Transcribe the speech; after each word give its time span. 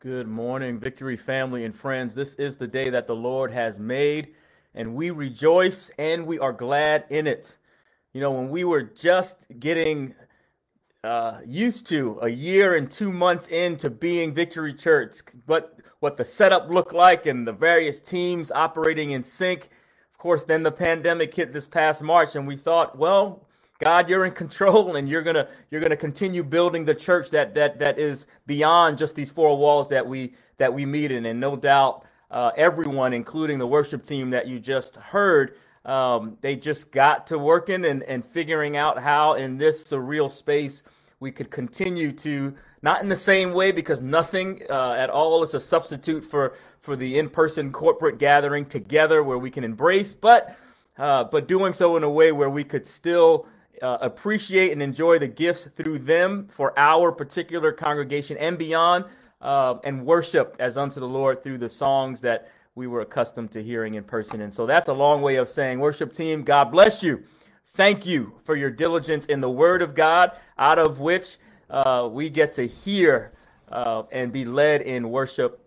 Good 0.00 0.28
morning, 0.28 0.78
Victory 0.78 1.16
family 1.16 1.64
and 1.64 1.74
friends. 1.74 2.14
This 2.14 2.34
is 2.34 2.56
the 2.56 2.68
day 2.68 2.88
that 2.88 3.08
the 3.08 3.16
Lord 3.16 3.52
has 3.52 3.80
made, 3.80 4.28
and 4.72 4.94
we 4.94 5.10
rejoice 5.10 5.90
and 5.98 6.24
we 6.24 6.38
are 6.38 6.52
glad 6.52 7.06
in 7.10 7.26
it. 7.26 7.56
You 8.12 8.20
know, 8.20 8.30
when 8.30 8.48
we 8.48 8.62
were 8.62 8.84
just 8.84 9.46
getting 9.58 10.14
uh, 11.02 11.40
used 11.44 11.86
to 11.86 12.16
a 12.22 12.28
year 12.28 12.76
and 12.76 12.88
two 12.88 13.10
months 13.10 13.48
into 13.48 13.90
being 13.90 14.32
Victory 14.32 14.72
Church, 14.72 15.16
what 15.46 15.76
what 15.98 16.16
the 16.16 16.24
setup 16.24 16.70
looked 16.70 16.94
like 16.94 17.26
and 17.26 17.44
the 17.44 17.52
various 17.52 18.00
teams 18.00 18.52
operating 18.52 19.10
in 19.10 19.24
sync. 19.24 19.68
Of 20.12 20.18
course, 20.18 20.44
then 20.44 20.62
the 20.62 20.70
pandemic 20.70 21.34
hit 21.34 21.52
this 21.52 21.66
past 21.66 22.02
March, 22.02 22.36
and 22.36 22.46
we 22.46 22.56
thought, 22.56 22.96
well, 22.96 23.47
God, 23.78 24.08
you're 24.08 24.24
in 24.24 24.32
control, 24.32 24.96
and 24.96 25.08
you're 25.08 25.22
gonna 25.22 25.48
you're 25.70 25.80
gonna 25.80 25.96
continue 25.96 26.42
building 26.42 26.84
the 26.84 26.94
church 26.94 27.30
that 27.30 27.54
that 27.54 27.78
that 27.78 27.98
is 27.98 28.26
beyond 28.46 28.98
just 28.98 29.14
these 29.14 29.30
four 29.30 29.56
walls 29.56 29.88
that 29.90 30.06
we 30.06 30.34
that 30.58 30.72
we 30.72 30.84
meet 30.84 31.12
in. 31.12 31.26
And 31.26 31.38
no 31.38 31.56
doubt, 31.56 32.04
uh, 32.30 32.50
everyone, 32.56 33.12
including 33.12 33.58
the 33.58 33.66
worship 33.66 34.04
team 34.04 34.30
that 34.30 34.48
you 34.48 34.58
just 34.58 34.96
heard, 34.96 35.56
um, 35.84 36.36
they 36.40 36.56
just 36.56 36.90
got 36.90 37.26
to 37.28 37.38
working 37.38 37.84
and 37.84 38.02
and 38.02 38.24
figuring 38.24 38.76
out 38.76 38.98
how 38.98 39.34
in 39.34 39.56
this 39.56 39.84
surreal 39.84 40.30
space 40.30 40.82
we 41.20 41.30
could 41.30 41.50
continue 41.50 42.12
to 42.12 42.54
not 42.82 43.02
in 43.02 43.08
the 43.08 43.16
same 43.16 43.52
way 43.52 43.72
because 43.72 44.00
nothing 44.00 44.62
uh, 44.70 44.92
at 44.92 45.10
all 45.10 45.42
is 45.42 45.54
a 45.54 45.60
substitute 45.60 46.24
for 46.24 46.54
for 46.80 46.96
the 46.96 47.18
in-person 47.18 47.72
corporate 47.72 48.18
gathering 48.18 48.64
together 48.64 49.22
where 49.22 49.38
we 49.38 49.50
can 49.50 49.62
embrace, 49.62 50.14
but 50.14 50.56
uh, 50.98 51.24
but 51.24 51.46
doing 51.46 51.72
so 51.72 51.96
in 51.96 52.02
a 52.02 52.10
way 52.10 52.32
where 52.32 52.50
we 52.50 52.64
could 52.64 52.86
still 52.86 53.46
uh, 53.82 53.98
appreciate 54.00 54.72
and 54.72 54.82
enjoy 54.82 55.18
the 55.18 55.28
gifts 55.28 55.66
through 55.74 56.00
them 56.00 56.48
for 56.50 56.78
our 56.78 57.12
particular 57.12 57.72
congregation 57.72 58.36
and 58.36 58.58
beyond, 58.58 59.04
uh, 59.40 59.76
and 59.84 60.04
worship 60.04 60.56
as 60.58 60.76
unto 60.76 61.00
the 61.00 61.08
Lord 61.08 61.42
through 61.42 61.58
the 61.58 61.68
songs 61.68 62.20
that 62.20 62.50
we 62.74 62.86
were 62.86 63.00
accustomed 63.00 63.50
to 63.52 63.62
hearing 63.62 63.94
in 63.94 64.04
person. 64.04 64.40
And 64.40 64.52
so 64.52 64.66
that's 64.66 64.88
a 64.88 64.92
long 64.92 65.20
way 65.20 65.36
of 65.36 65.48
saying, 65.48 65.80
worship 65.80 66.12
team, 66.12 66.42
God 66.42 66.66
bless 66.66 67.02
you. 67.02 67.22
Thank 67.74 68.06
you 68.06 68.32
for 68.44 68.56
your 68.56 68.70
diligence 68.70 69.26
in 69.26 69.40
the 69.40 69.50
Word 69.50 69.82
of 69.82 69.94
God, 69.94 70.32
out 70.58 70.78
of 70.78 71.00
which 71.00 71.36
uh, 71.70 72.08
we 72.10 72.30
get 72.30 72.52
to 72.54 72.66
hear 72.66 73.32
uh, 73.70 74.04
and 74.10 74.32
be 74.32 74.44
led 74.44 74.82
in 74.82 75.10
worship 75.10 75.64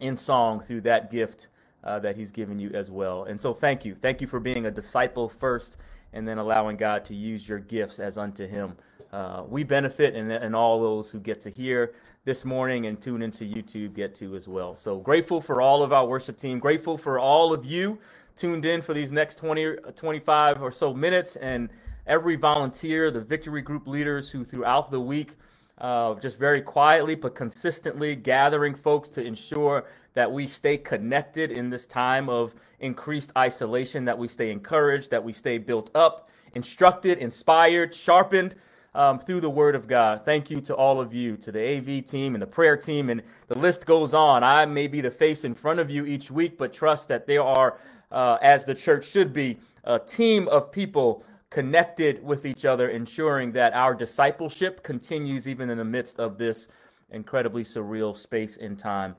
in 0.00 0.16
song 0.16 0.60
through 0.60 0.82
that 0.82 1.10
gift 1.10 1.48
uh, 1.84 1.98
that 2.00 2.16
He's 2.16 2.32
given 2.32 2.58
you 2.58 2.70
as 2.74 2.90
well. 2.90 3.24
And 3.24 3.40
so 3.40 3.54
thank 3.54 3.84
you. 3.84 3.94
Thank 3.94 4.20
you 4.20 4.26
for 4.26 4.40
being 4.40 4.66
a 4.66 4.70
disciple 4.70 5.28
first 5.28 5.78
and 6.12 6.26
then 6.26 6.38
allowing 6.38 6.76
God 6.76 7.04
to 7.06 7.14
use 7.14 7.48
your 7.48 7.58
gifts 7.58 7.98
as 7.98 8.18
unto 8.18 8.46
Him. 8.46 8.76
Uh, 9.12 9.44
we 9.48 9.64
benefit, 9.64 10.14
and, 10.14 10.30
and 10.30 10.54
all 10.54 10.80
those 10.80 11.10
who 11.10 11.18
get 11.18 11.40
to 11.40 11.50
hear 11.50 11.94
this 12.24 12.44
morning 12.44 12.86
and 12.86 13.00
tune 13.00 13.22
into 13.22 13.44
YouTube 13.44 13.94
get 13.94 14.14
to 14.16 14.36
as 14.36 14.46
well. 14.46 14.76
So 14.76 14.98
grateful 14.98 15.40
for 15.40 15.62
all 15.62 15.82
of 15.82 15.92
our 15.92 16.06
worship 16.06 16.36
team, 16.36 16.58
grateful 16.58 16.98
for 16.98 17.18
all 17.18 17.54
of 17.54 17.64
you 17.64 17.98
tuned 18.36 18.64
in 18.64 18.80
for 18.80 18.94
these 18.94 19.10
next 19.10 19.36
20, 19.36 19.76
25 19.96 20.62
or 20.62 20.70
so 20.70 20.94
minutes, 20.94 21.36
and 21.36 21.68
every 22.06 22.36
volunteer, 22.36 23.10
the 23.10 23.20
victory 23.20 23.62
group 23.62 23.86
leaders 23.86 24.30
who 24.30 24.44
throughout 24.44 24.90
the 24.90 25.00
week 25.00 25.32
uh, 25.78 26.14
just 26.16 26.38
very 26.38 26.60
quietly 26.60 27.14
but 27.14 27.34
consistently 27.34 28.16
gathering 28.16 28.74
folks 28.74 29.08
to 29.08 29.22
ensure 29.22 29.86
that 30.18 30.32
we 30.32 30.48
stay 30.48 30.76
connected 30.76 31.52
in 31.52 31.70
this 31.70 31.86
time 31.86 32.28
of 32.28 32.52
increased 32.80 33.30
isolation, 33.38 34.04
that 34.04 34.18
we 34.18 34.26
stay 34.26 34.50
encouraged, 34.50 35.12
that 35.12 35.22
we 35.22 35.32
stay 35.32 35.58
built 35.58 35.92
up, 35.94 36.28
instructed, 36.56 37.18
inspired, 37.18 37.94
sharpened 37.94 38.56
um, 38.96 39.20
through 39.20 39.40
the 39.40 39.48
Word 39.48 39.76
of 39.76 39.86
God. 39.86 40.24
Thank 40.24 40.50
you 40.50 40.60
to 40.62 40.74
all 40.74 41.00
of 41.00 41.14
you, 41.14 41.36
to 41.36 41.52
the 41.52 41.76
AV 41.76 42.04
team 42.04 42.34
and 42.34 42.42
the 42.42 42.48
prayer 42.48 42.76
team, 42.76 43.10
and 43.10 43.22
the 43.46 43.56
list 43.56 43.86
goes 43.86 44.12
on. 44.12 44.42
I 44.42 44.66
may 44.66 44.88
be 44.88 45.00
the 45.00 45.08
face 45.12 45.44
in 45.44 45.54
front 45.54 45.78
of 45.78 45.88
you 45.88 46.04
each 46.04 46.32
week, 46.32 46.58
but 46.58 46.72
trust 46.72 47.06
that 47.06 47.28
there 47.28 47.44
are, 47.44 47.78
uh, 48.10 48.38
as 48.42 48.64
the 48.64 48.74
church 48.74 49.06
should 49.06 49.32
be, 49.32 49.60
a 49.84 50.00
team 50.00 50.48
of 50.48 50.72
people 50.72 51.24
connected 51.48 52.20
with 52.24 52.44
each 52.44 52.64
other, 52.64 52.88
ensuring 52.88 53.52
that 53.52 53.72
our 53.72 53.94
discipleship 53.94 54.82
continues 54.82 55.46
even 55.46 55.70
in 55.70 55.78
the 55.78 55.84
midst 55.84 56.18
of 56.18 56.38
this 56.38 56.66
incredibly 57.10 57.62
surreal 57.62 58.16
space 58.16 58.56
and 58.56 58.80
time. 58.80 59.14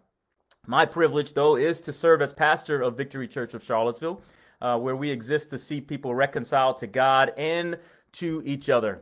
My 0.69 0.85
privilege, 0.85 1.34
though, 1.34 1.56
is 1.56 1.81
to 1.81 1.91
serve 1.91 2.22
as 2.22 2.31
pastor 2.31 2.84
of 2.84 2.96
Victory 2.96 3.28
Church 3.28 3.56
of 3.56 3.63
Charlottesville, 3.63 4.22
uh, 4.62 4.78
where 4.78 4.96
we 4.96 5.09
exist 5.09 5.50
to 5.50 5.57
see 5.57 5.81
people 5.81 6.13
reconciled 6.13 6.78
to 6.78 6.85
God 6.85 7.34
and 7.38 7.80
to 8.12 8.44
each 8.46 8.69
other. 8.69 9.02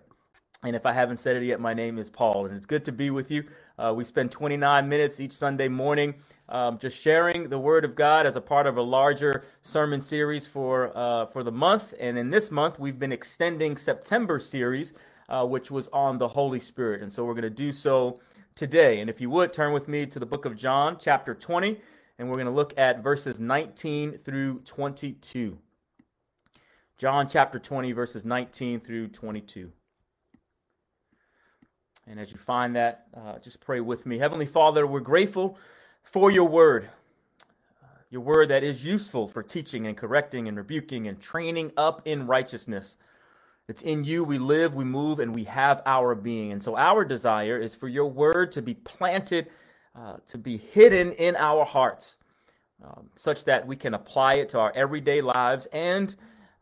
And 0.64 0.78
if 0.78 0.86
I 0.86 0.94
haven't 0.94 1.18
said 1.18 1.36
it 1.36 1.44
yet, 1.44 1.60
my 1.60 1.74
name 1.74 1.98
is 1.98 2.10
Paul, 2.10 2.46
and 2.46 2.56
it's 2.56 2.66
good 2.66 2.86
to 2.86 2.94
be 2.94 3.10
with 3.10 3.30
you. 3.32 3.44
Uh, 3.78 3.94
we 3.94 4.06
spend 4.06 4.32
29 4.32 4.88
minutes 4.88 5.20
each 5.20 5.34
Sunday 5.34 5.68
morning 5.68 6.16
um, 6.48 6.78
just 6.78 6.98
sharing 6.98 7.50
the 7.50 7.60
Word 7.60 7.84
of 7.84 7.98
God 7.98 8.26
as 8.26 8.38
a 8.38 8.42
part 8.42 8.66
of 8.66 8.78
a 8.78 8.82
larger 8.82 9.44
sermon 9.62 10.00
series 10.00 10.48
for 10.48 10.98
uh, 10.98 11.26
for 11.26 11.44
the 11.44 11.52
month. 11.52 11.94
And 12.00 12.18
in 12.18 12.30
this 12.30 12.50
month, 12.50 12.80
we've 12.80 12.98
been 12.98 13.12
extending 13.12 13.76
September 13.76 14.40
series, 14.40 14.94
uh, 15.28 15.46
which 15.46 15.70
was 15.70 15.90
on 15.90 16.18
the 16.18 16.30
Holy 16.30 16.62
Spirit. 16.62 17.02
And 17.02 17.12
so 17.12 17.26
we're 17.26 17.34
going 17.34 17.42
to 17.42 17.50
do 17.50 17.74
so 17.74 18.22
today. 18.58 19.00
And 19.00 19.10
if 19.10 19.22
you 19.22 19.30
would 19.30 19.54
turn 19.54 19.72
with 19.72 19.88
me 19.88 20.06
to 20.08 20.20
the 20.20 20.26
book 20.26 20.46
of 20.46 20.58
John, 20.58 20.98
chapter 21.00 21.36
20, 21.36 21.80
and 22.18 22.28
we're 22.28 22.36
going 22.36 22.48
to 22.48 22.52
look 22.52 22.78
at 22.78 23.04
verses 23.04 23.40
19 23.40 24.18
through 24.18 24.60
22. 24.66 25.58
John 26.98 27.30
chapter 27.30 27.60
20, 27.60 27.92
verses 27.92 28.26
19 28.26 28.80
through 28.80 29.10
22. 29.10 29.72
And 32.08 32.20
as 32.20 32.32
you 32.32 32.38
find 32.38 32.76
that, 32.76 33.06
uh, 33.16 33.38
just 33.38 33.60
pray 33.60 33.80
with 33.80 34.08
me. 34.08 34.18
Heavenly 34.18 34.48
Father, 34.48 34.88
we're 34.88 35.02
grateful 35.02 35.60
for 36.04 36.32
your 36.32 36.46
word, 36.46 36.90
uh, 37.84 37.88
your 38.10 38.22
word 38.22 38.50
that 38.50 38.64
is 38.64 38.84
useful 38.84 39.28
for 39.28 39.44
teaching 39.44 39.86
and 39.86 39.96
correcting 39.96 40.48
and 40.48 40.58
rebuking 40.58 41.08
and 41.08 41.20
training 41.20 41.72
up 41.78 42.02
in 42.06 42.26
righteousness. 42.26 42.98
It's 43.68 43.82
in 43.82 44.06
you 44.06 44.24
we 44.24 44.38
live, 44.38 44.76
we 44.76 44.86
move, 44.86 45.20
and 45.20 45.36
we 45.36 45.44
have 45.44 45.82
our 45.86 46.16
being. 46.16 46.54
And 46.54 46.64
so 46.64 46.78
our 46.78 47.04
desire 47.04 47.60
is 47.60 47.76
for 47.76 47.90
your 47.90 48.08
word 48.08 48.54
to 48.54 48.62
be 48.62 48.74
planted, 48.74 49.48
uh, 49.94 50.18
to 50.28 50.38
be 50.38 50.58
hidden 50.58 51.12
in 51.12 51.36
our 51.36 51.66
hearts, 51.66 52.16
um, 52.82 53.10
such 53.18 53.44
that 53.44 53.68
we 53.68 53.76
can 53.76 53.94
apply 53.94 54.36
it 54.36 54.50
to 54.50 54.60
our 54.60 54.72
everyday 54.74 55.22
lives 55.22 55.66
and 55.74 56.16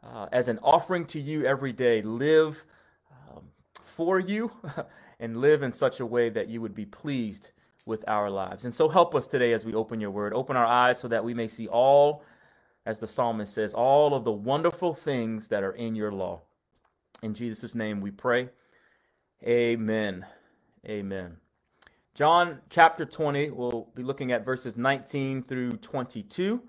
uh, 0.04 0.28
as 0.32 0.48
an 0.48 0.60
offering 0.64 1.06
to 1.06 1.20
you 1.20 1.46
every 1.46 1.74
day, 1.74 2.02
live 2.02 2.64
um, 3.12 3.44
for 3.84 4.20
you 4.20 4.52
and 5.20 5.38
live 5.38 5.62
in 5.62 5.72
such 5.72 6.00
a 6.00 6.06
way 6.06 6.30
that 6.30 6.50
you 6.50 6.60
would 6.60 6.74
be 6.74 6.86
pleased 6.86 7.52
with 7.86 8.04
our 8.08 8.32
lives. 8.32 8.66
And 8.66 8.74
so 8.74 8.90
help 8.90 9.14
us 9.14 9.28
today 9.28 9.54
as 9.54 9.64
we 9.64 9.76
open 9.76 10.00
your 10.00 10.12
word. 10.12 10.34
Open 10.34 10.56
our 10.56 10.66
eyes 10.66 11.00
so 11.00 11.08
that 11.08 11.24
we 11.24 11.36
may 11.36 11.48
see 11.48 11.68
all, 11.68 12.24
as 12.88 12.98
the 12.98 13.08
psalmist 13.08 13.54
says, 13.54 13.76
all 13.76 14.16
of 14.16 14.24
the 14.24 14.32
wonderful 14.32 14.96
things 14.96 15.50
that 15.50 15.64
are 15.64 15.74
in 15.74 15.96
your 15.96 16.12
law. 16.12 16.42
In 17.26 17.34
Jesus' 17.34 17.74
name 17.74 18.02
we 18.02 18.12
pray. 18.12 18.50
Amen. 19.44 20.28
Amen. 20.86 21.38
John 22.14 22.60
chapter 22.70 23.04
20, 23.04 23.50
we'll 23.50 23.90
be 23.96 24.04
looking 24.04 24.32
at 24.32 24.46
verses 24.46 24.78
19 24.78 25.42
through 25.42 25.72
22. 25.72 26.62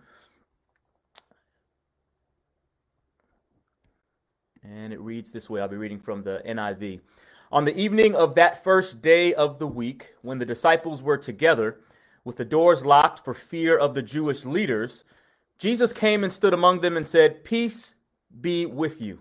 And 4.65 4.95
it 4.95 5.00
reads 5.00 5.31
this 5.31 5.50
way 5.50 5.61
I'll 5.61 5.69
be 5.69 5.77
reading 5.77 6.00
from 6.00 6.22
the 6.22 6.41
NIV. 6.49 7.00
On 7.53 7.66
the 7.66 7.77
evening 7.77 8.15
of 8.15 8.34
that 8.37 8.65
first 8.65 9.03
day 9.03 9.34
of 9.34 9.59
the 9.59 9.66
week, 9.66 10.15
when 10.22 10.39
the 10.39 10.47
disciples 10.47 11.03
were 11.03 11.19
together, 11.19 11.81
with 12.25 12.37
the 12.37 12.47
doors 12.47 12.83
locked 12.83 13.22
for 13.27 13.34
fear 13.34 13.77
of 13.77 13.93
the 13.93 14.00
Jewish 14.00 14.47
leaders, 14.47 15.05
Jesus 15.59 15.93
came 15.93 16.25
and 16.25 16.33
stood 16.33 16.55
among 16.55 16.81
them 16.81 16.97
and 16.97 17.06
said, 17.06 17.45
Peace 17.45 17.95
be 18.41 18.65
with 18.65 19.03
you. 19.03 19.21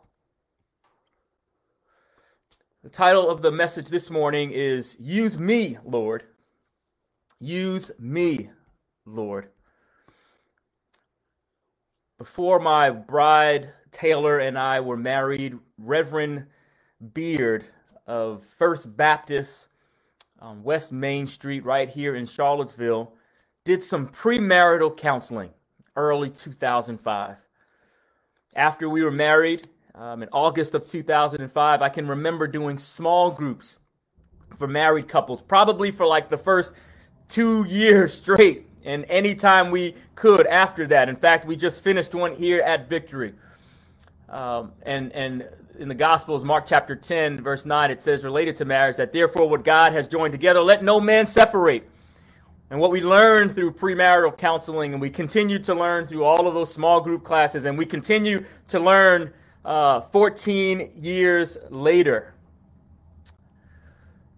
The 2.83 2.89
title 2.89 3.29
of 3.29 3.41
the 3.43 3.51
message 3.51 3.89
this 3.89 4.09
morning 4.09 4.51
is 4.51 4.97
Use 4.99 5.37
Me, 5.39 5.77
Lord. 5.85 6.23
Use 7.39 7.91
me, 7.99 8.49
Lord. 9.05 9.49
Before 12.17 12.59
my 12.59 12.89
bride, 12.91 13.71
Taylor, 13.91 14.39
and 14.39 14.57
I 14.57 14.79
were 14.79 14.97
married, 14.97 15.59
Reverend 15.77 16.47
Beard 17.13 17.65
of 18.07 18.45
First 18.57 18.95
Baptist 18.97 19.69
on 20.39 20.63
West 20.63 20.91
Main 20.91 21.27
Street, 21.27 21.65
right 21.65 21.89
here 21.89 22.15
in 22.15 22.25
Charlottesville, 22.25 23.13
did 23.65 23.83
some 23.83 24.07
premarital 24.07 24.97
counseling. 24.97 25.51
early 25.95 26.31
2005. 26.31 27.37
After 28.55 28.89
we 28.89 29.03
were 29.03 29.11
married 29.11 29.69
um, 29.95 30.23
in 30.23 30.29
August 30.31 30.73
of 30.75 30.85
2005, 30.87 31.81
I 31.81 31.89
can 31.89 32.07
remember 32.07 32.47
doing 32.47 32.77
small 32.77 33.31
groups 33.31 33.79
for 34.57 34.67
married 34.67 35.07
couples, 35.07 35.41
probably 35.41 35.91
for 35.91 36.05
like 36.05 36.29
the 36.29 36.37
first 36.37 36.73
two 37.27 37.65
years 37.65 38.13
straight, 38.13 38.67
and 38.85 39.05
anytime 39.09 39.71
we 39.71 39.95
could 40.15 40.47
after 40.47 40.87
that. 40.87 41.09
In 41.09 41.15
fact, 41.15 41.45
we 41.45 41.55
just 41.55 41.83
finished 41.83 42.13
one 42.13 42.33
here 42.33 42.61
at 42.61 42.89
Victory. 42.89 43.33
Um, 44.29 44.71
and 44.83 45.11
and 45.11 45.49
in 45.79 45.87
the 45.87 45.95
Gospels, 45.95 46.43
Mark 46.43 46.65
chapter 46.67 46.95
10, 46.95 47.41
verse 47.41 47.65
9, 47.65 47.91
it 47.91 48.01
says, 48.01 48.23
related 48.23 48.55
to 48.57 48.65
marriage, 48.65 48.97
that 48.97 49.11
therefore 49.11 49.49
what 49.49 49.63
God 49.63 49.93
has 49.93 50.07
joined 50.07 50.31
together, 50.31 50.61
let 50.61 50.83
no 50.83 50.99
man 50.99 51.25
separate. 51.25 51.89
And 52.69 52.79
what 52.79 52.91
we 52.91 53.01
learned 53.01 53.55
through 53.55 53.73
premarital 53.73 54.37
counseling, 54.37 54.93
and 54.93 55.01
we 55.01 55.09
continue 55.09 55.59
to 55.59 55.73
learn 55.73 56.05
through 56.05 56.23
all 56.23 56.47
of 56.47 56.53
those 56.53 56.71
small 56.71 57.01
group 57.01 57.23
classes, 57.23 57.65
and 57.65 57.77
we 57.77 57.85
continue 57.85 58.45
to 58.67 58.79
learn 58.79 59.33
uh, 59.65 60.01
14 60.01 60.91
years 60.95 61.57
later. 61.69 62.33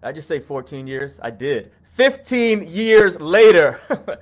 Did 0.02 0.08
I 0.08 0.12
just 0.12 0.28
say 0.28 0.40
14 0.40 0.86
years? 0.88 1.20
I 1.24 1.32
did. 1.32 1.72
15 1.94 2.68
years 2.68 3.20
later, 3.20 3.80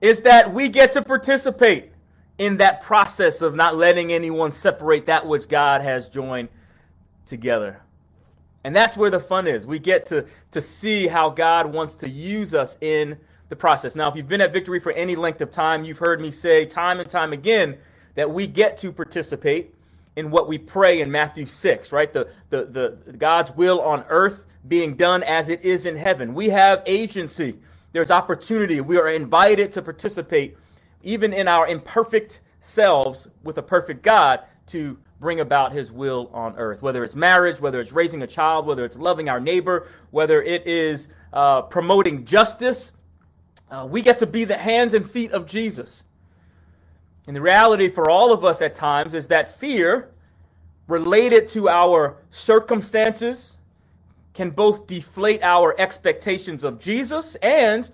is 0.00 0.22
that 0.22 0.52
we 0.52 0.68
get 0.68 0.92
to 0.92 1.02
participate 1.02 1.92
in 2.38 2.56
that 2.58 2.82
process 2.82 3.42
of 3.42 3.54
not 3.54 3.76
letting 3.76 4.12
anyone 4.12 4.52
separate 4.52 5.06
that 5.06 5.26
which 5.26 5.48
God 5.48 5.80
has 5.80 6.08
joined 6.08 6.48
together. 7.26 7.80
And 8.64 8.74
that's 8.74 8.96
where 8.96 9.10
the 9.10 9.20
fun 9.20 9.46
is. 9.46 9.66
We 9.66 9.78
get 9.78 10.04
to, 10.06 10.26
to 10.50 10.60
see 10.60 11.06
how 11.06 11.30
God 11.30 11.72
wants 11.72 11.94
to 11.96 12.08
use 12.08 12.54
us 12.54 12.76
in 12.80 13.16
the 13.48 13.56
process. 13.56 13.94
Now, 13.94 14.10
if 14.10 14.16
you've 14.16 14.28
been 14.28 14.40
at 14.40 14.52
Victory 14.52 14.78
for 14.78 14.92
any 14.92 15.16
length 15.16 15.40
of 15.40 15.50
time, 15.50 15.84
you've 15.84 15.98
heard 15.98 16.20
me 16.20 16.30
say 16.30 16.66
time 16.66 17.00
and 17.00 17.08
time 17.08 17.32
again 17.32 17.78
that 18.14 18.30
we 18.30 18.46
get 18.46 18.76
to 18.78 18.92
participate 18.92 19.74
in 20.18 20.32
what 20.32 20.48
we 20.48 20.58
pray 20.58 21.00
in 21.00 21.12
Matthew 21.12 21.46
6, 21.46 21.92
right? 21.92 22.12
The, 22.12 22.28
the, 22.50 22.98
the 23.04 23.12
God's 23.12 23.52
will 23.52 23.80
on 23.80 24.04
earth 24.08 24.46
being 24.66 24.96
done 24.96 25.22
as 25.22 25.48
it 25.48 25.62
is 25.62 25.86
in 25.86 25.94
heaven. 25.94 26.34
We 26.34 26.48
have 26.48 26.82
agency. 26.86 27.56
There's 27.92 28.10
opportunity. 28.10 28.80
We 28.80 28.96
are 28.96 29.08
invited 29.08 29.70
to 29.72 29.82
participate 29.82 30.58
even 31.04 31.32
in 31.32 31.46
our 31.46 31.68
imperfect 31.68 32.40
selves 32.58 33.28
with 33.44 33.58
a 33.58 33.62
perfect 33.62 34.02
God 34.02 34.40
to 34.66 34.98
bring 35.20 35.38
about 35.38 35.70
his 35.70 35.92
will 35.92 36.30
on 36.34 36.56
earth. 36.56 36.82
Whether 36.82 37.04
it's 37.04 37.14
marriage, 37.14 37.60
whether 37.60 37.80
it's 37.80 37.92
raising 37.92 38.20
a 38.22 38.26
child, 38.26 38.66
whether 38.66 38.84
it's 38.84 38.98
loving 38.98 39.28
our 39.28 39.38
neighbor, 39.38 39.86
whether 40.10 40.42
it 40.42 40.66
is 40.66 41.10
uh, 41.32 41.62
promoting 41.62 42.24
justice, 42.24 42.90
uh, 43.70 43.86
we 43.88 44.02
get 44.02 44.18
to 44.18 44.26
be 44.26 44.44
the 44.44 44.58
hands 44.58 44.94
and 44.94 45.08
feet 45.08 45.30
of 45.30 45.46
Jesus. 45.46 46.02
And 47.28 47.36
the 47.36 47.42
reality 47.42 47.90
for 47.90 48.08
all 48.08 48.32
of 48.32 48.42
us 48.42 48.62
at 48.62 48.74
times 48.74 49.12
is 49.12 49.28
that 49.28 49.60
fear 49.60 50.08
related 50.86 51.46
to 51.48 51.68
our 51.68 52.16
circumstances 52.30 53.58
can 54.32 54.48
both 54.48 54.86
deflate 54.86 55.42
our 55.42 55.78
expectations 55.78 56.64
of 56.64 56.78
Jesus 56.78 57.34
and 57.42 57.90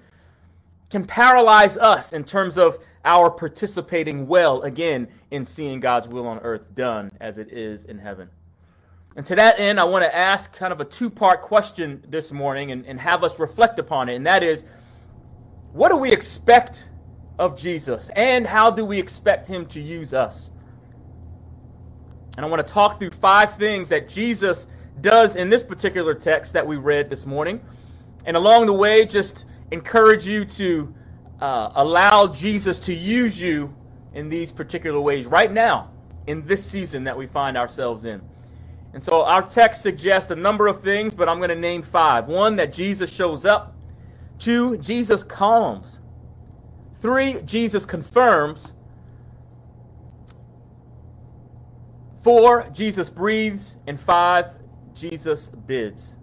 can 0.89 1.05
paralyze 1.05 1.77
us 1.77 2.13
in 2.13 2.23
terms 2.23 2.59
of 2.59 2.79
our 3.05 3.29
participating 3.29 4.29
well 4.29 4.63
again 4.63 5.09
in 5.33 5.45
seeing 5.45 5.81
God's 5.81 6.07
will 6.07 6.29
on 6.29 6.39
earth 6.39 6.73
done 6.77 7.11
as 7.21 7.37
it 7.37 7.53
is 7.53 7.87
in 7.87 7.99
heaven. 7.99 8.31
And 9.17 9.27
to 9.27 9.35
that 9.35 9.59
end, 9.59 9.81
I 9.81 9.85
want 9.85 10.05
to 10.05 10.15
ask 10.15 10.55
kind 10.55 10.73
of 10.73 10.81
a 10.81 10.85
two 10.85 11.11
part 11.11 11.43
question 11.43 12.05
this 12.07 12.31
morning 12.31 12.71
and, 12.71 12.87
and 12.87 13.01
have 13.01 13.25
us 13.25 13.41
reflect 13.41 13.81
upon 13.81 14.09
it. 14.09 14.15
And 14.15 14.27
that 14.29 14.45
is 14.45 14.65
what 15.73 15.89
do 15.89 15.97
we 15.97 16.13
expect 16.13 16.89
of 17.39 17.59
Jesus? 17.59 18.11
And 18.17 18.47
how 18.47 18.71
do 18.71 18.85
we 18.85 18.99
expect 18.99 19.47
him 19.47 19.67
to 19.67 19.81
use 19.81 20.15
us? 20.15 20.51
And 22.37 22.45
I 22.45 22.49
want 22.49 22.67
to 22.67 22.73
talk 22.73 22.99
through 22.99 23.11
five 23.11 23.57
things 23.57 23.89
that 23.91 24.09
Jesus 24.09 24.67
does 25.01 25.37
in 25.37 25.49
this 25.49 25.63
particular 25.63 26.15
text 26.15 26.53
that 26.53 26.67
we 26.67 26.77
read 26.77 27.11
this 27.11 27.27
morning. 27.27 27.61
And 28.27 28.37
along 28.37 28.67
the 28.67 28.73
way, 28.73 29.05
just 29.05 29.47
encourage 29.71 30.27
you 30.27 30.45
to 30.45 30.95
uh, 31.41 31.71
allow 31.75 32.27
Jesus 32.27 32.79
to 32.81 32.95
use 32.95 33.41
you 33.41 33.75
in 34.15 34.29
these 34.29 34.53
particular 34.53 35.01
ways 35.01 35.27
right 35.27 35.51
now, 35.51 35.91
in 36.27 36.47
this 36.47 36.65
season 36.65 37.05
that 37.05 37.17
we 37.17 37.27
find 37.27 37.57
ourselves 37.57 38.05
in. 38.05 38.21
And 38.95 39.03
so 39.03 39.25
our 39.25 39.43
text 39.43 39.83
suggests 39.83 40.31
a 40.31 40.37
number 40.37 40.69
of 40.69 40.81
things, 40.81 41.15
but 41.15 41.29
I'm 41.29 41.39
going 41.39 41.51
to 41.51 41.57
name 41.57 41.83
five. 41.83 42.29
One, 42.29 42.55
that 42.57 42.73
Jesus 42.73 43.13
shows 43.13 43.45
up. 43.45 43.75
Two, 44.39 44.79
Jesus 44.79 45.23
calms. 45.25 45.99
Three, 47.05 47.43
Jesus 47.43 47.85
confirms. 47.85 48.73
Four, 52.23 52.67
Jesus 52.73 53.11
breathes. 53.11 53.77
And 53.87 54.01
five, 54.01 54.47
Jesus 54.95 55.49
bids. 55.49 56.17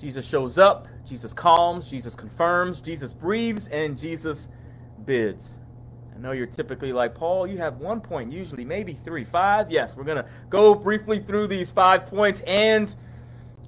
Jesus 0.00 0.24
shows 0.24 0.56
up, 0.56 0.86
Jesus 1.04 1.32
calms, 1.32 1.90
Jesus 1.90 2.14
confirms, 2.14 2.80
Jesus 2.80 3.12
breathes, 3.12 3.66
and 3.66 3.98
Jesus 3.98 4.50
bids. 5.04 5.58
I 6.14 6.20
know 6.20 6.30
you're 6.30 6.46
typically 6.46 6.92
like, 6.92 7.16
Paul, 7.16 7.48
you 7.48 7.58
have 7.58 7.78
one 7.78 8.00
point, 8.00 8.30
usually, 8.30 8.64
maybe 8.64 8.92
three, 8.92 9.24
five. 9.24 9.68
Yes, 9.68 9.96
we're 9.96 10.04
going 10.04 10.22
to 10.22 10.30
go 10.48 10.76
briefly 10.76 11.18
through 11.18 11.48
these 11.48 11.72
five 11.72 12.06
points 12.06 12.40
and 12.42 12.94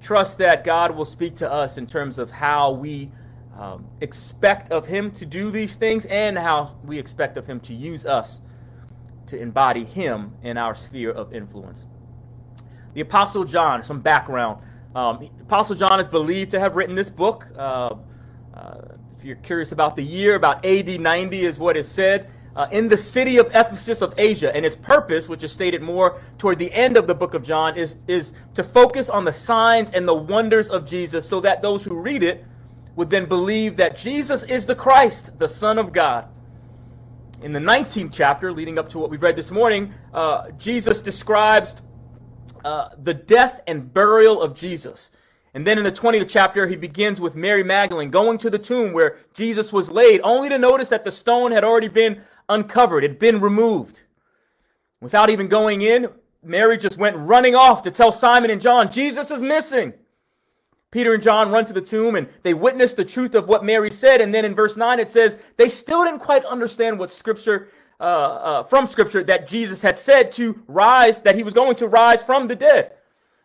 trust 0.01 0.37
that 0.37 0.63
God 0.63 0.95
will 0.95 1.03
speak 1.03 1.35
to 1.35 1.51
us 1.51 1.77
in 1.77 1.87
terms 1.87 2.19
of 2.19 2.31
how 2.31 2.71
we 2.71 3.11
um, 3.57 3.85
expect 4.01 4.71
of 4.71 4.85
Him 4.85 5.11
to 5.11 5.25
do 5.25 5.51
these 5.51 5.75
things 5.75 6.05
and 6.05 6.37
how 6.37 6.75
we 6.83 6.97
expect 6.97 7.37
of 7.37 7.45
Him 7.45 7.59
to 7.61 7.73
use 7.73 8.05
us 8.05 8.41
to 9.27 9.39
embody 9.39 9.85
Him 9.85 10.33
in 10.43 10.57
our 10.57 10.75
sphere 10.75 11.11
of 11.11 11.33
influence. 11.33 11.85
The 12.93 13.01
Apostle 13.01 13.43
John, 13.43 13.83
some 13.83 14.01
background. 14.01 14.61
Um, 14.95 15.29
Apostle 15.41 15.75
John 15.75 15.99
is 15.99 16.07
believed 16.07 16.51
to 16.51 16.59
have 16.59 16.75
written 16.75 16.95
this 16.95 17.09
book. 17.09 17.47
Uh, 17.57 17.95
uh, 18.53 18.77
if 19.17 19.25
you're 19.25 19.35
curious 19.37 19.71
about 19.71 19.95
the 19.95 20.03
year, 20.03 20.35
about 20.35 20.63
AD 20.65 20.99
90 20.99 21.45
is 21.45 21.57
what 21.57 21.77
is 21.77 21.87
said. 21.87 22.29
Uh, 22.55 22.67
in 22.71 22.87
the 22.87 22.97
city 22.97 23.37
of 23.37 23.47
Ephesus 23.47 24.03
of 24.03 24.13
Asia, 24.19 24.55
and 24.55 24.63
its 24.63 24.75
purpose, 24.75 25.27
which 25.27 25.43
is 25.43 25.51
stated 25.51 25.81
more 25.81 26.21
toward 26.37 26.59
the 26.59 26.71
end 26.71 26.97
of 26.97 27.07
the 27.07 27.15
book 27.15 27.33
of 27.33 27.41
John, 27.41 27.75
is, 27.75 27.97
is 28.07 28.33
to 28.53 28.63
focus 28.63 29.09
on 29.09 29.25
the 29.25 29.33
signs 29.33 29.89
and 29.91 30.07
the 30.07 30.13
wonders 30.13 30.69
of 30.69 30.85
Jesus 30.85 31.27
so 31.27 31.41
that 31.41 31.63
those 31.63 31.83
who 31.83 31.95
read 31.95 32.21
it 32.21 32.45
would 32.95 33.09
then 33.09 33.25
believe 33.25 33.75
that 33.77 33.97
Jesus 33.97 34.43
is 34.43 34.65
the 34.65 34.75
Christ, 34.75 35.37
the 35.39 35.47
Son 35.47 35.77
of 35.77 35.91
God. 35.91 36.27
In 37.41 37.51
the 37.51 37.59
19th 37.59 38.11
chapter, 38.13 38.53
leading 38.53 38.77
up 38.79 38.87
to 38.89 38.99
what 38.99 39.09
we've 39.09 39.21
read 39.21 39.35
this 39.35 39.51
morning, 39.51 39.93
uh, 40.13 40.51
Jesus 40.51 41.01
describes 41.01 41.81
uh, 42.63 42.89
the 43.01 43.13
death 43.13 43.61
and 43.67 43.93
burial 43.93 44.41
of 44.41 44.55
Jesus. 44.55 45.11
And 45.53 45.67
then 45.67 45.77
in 45.77 45.83
the 45.83 45.91
20th 45.91 46.29
chapter, 46.29 46.67
he 46.67 46.75
begins 46.75 47.19
with 47.19 47.35
Mary 47.35 47.63
Magdalene 47.63 48.09
going 48.09 48.37
to 48.39 48.49
the 48.49 48.57
tomb 48.57 48.93
where 48.93 49.17
Jesus 49.33 49.73
was 49.73 49.91
laid, 49.91 50.21
only 50.23 50.49
to 50.49 50.57
notice 50.57 50.89
that 50.89 51.03
the 51.03 51.11
stone 51.11 51.51
had 51.51 51.63
already 51.63 51.89
been 51.89 52.21
uncovered, 52.49 53.03
it 53.03 53.11
had 53.11 53.19
been 53.19 53.39
removed. 53.39 54.01
Without 55.01 55.29
even 55.29 55.47
going 55.47 55.81
in, 55.81 56.07
Mary 56.43 56.77
just 56.77 56.97
went 56.97 57.17
running 57.17 57.55
off 57.55 57.83
to 57.83 57.91
tell 57.91 58.11
Simon 58.11 58.51
and 58.51 58.61
John, 58.61 58.91
Jesus 58.91 59.31
is 59.31 59.41
missing. 59.41 59.93
Peter 60.93 61.15
and 61.15 61.23
John 61.23 61.49
run 61.49 61.65
to 61.65 61.73
the 61.73 61.81
tomb 61.81 62.15
and 62.15 62.29
they 62.43 62.53
witness 62.53 62.93
the 62.93 63.03
truth 63.03 63.33
of 63.33 63.47
what 63.47 63.65
Mary 63.65 63.89
said. 63.89 64.21
And 64.21 64.31
then 64.33 64.45
in 64.45 64.53
verse 64.53 64.77
9, 64.77 64.99
it 64.99 65.09
says 65.09 65.37
they 65.57 65.67
still 65.67 66.03
didn't 66.03 66.19
quite 66.19 66.45
understand 66.45 66.99
what 66.99 67.09
Scripture 67.09 67.69
uh, 67.99 68.03
uh, 68.03 68.63
from 68.63 68.85
Scripture 68.85 69.23
that 69.23 69.47
Jesus 69.47 69.81
had 69.81 69.97
said 69.97 70.31
to 70.33 70.61
rise, 70.67 71.19
that 71.23 71.33
he 71.33 71.41
was 71.41 71.51
going 71.51 71.75
to 71.77 71.87
rise 71.87 72.21
from 72.21 72.47
the 72.47 72.55
dead. 72.55 72.91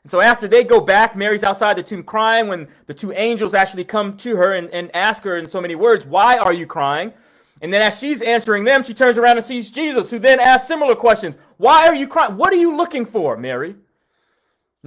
And 0.02 0.10
so 0.10 0.20
after 0.20 0.46
they 0.46 0.62
go 0.62 0.78
back, 0.78 1.16
Mary's 1.16 1.42
outside 1.42 1.78
the 1.78 1.82
tomb 1.82 2.02
crying 2.02 2.48
when 2.48 2.68
the 2.86 2.92
two 2.92 3.12
angels 3.12 3.54
actually 3.54 3.84
come 3.84 4.18
to 4.18 4.36
her 4.36 4.52
and, 4.52 4.68
and 4.68 4.94
ask 4.94 5.22
her 5.22 5.38
in 5.38 5.46
so 5.46 5.58
many 5.58 5.74
words, 5.74 6.04
Why 6.04 6.36
are 6.36 6.52
you 6.52 6.66
crying? 6.66 7.14
And 7.62 7.72
then 7.72 7.80
as 7.80 7.98
she's 7.98 8.20
answering 8.20 8.64
them, 8.64 8.82
she 8.82 8.92
turns 8.92 9.16
around 9.16 9.38
and 9.38 9.46
sees 9.46 9.70
Jesus, 9.70 10.10
who 10.10 10.18
then 10.18 10.38
asks 10.38 10.68
similar 10.68 10.94
questions. 10.94 11.38
Why 11.56 11.86
are 11.86 11.94
you 11.94 12.08
crying? 12.08 12.36
What 12.36 12.52
are 12.52 12.56
you 12.56 12.76
looking 12.76 13.06
for, 13.06 13.38
Mary? 13.38 13.74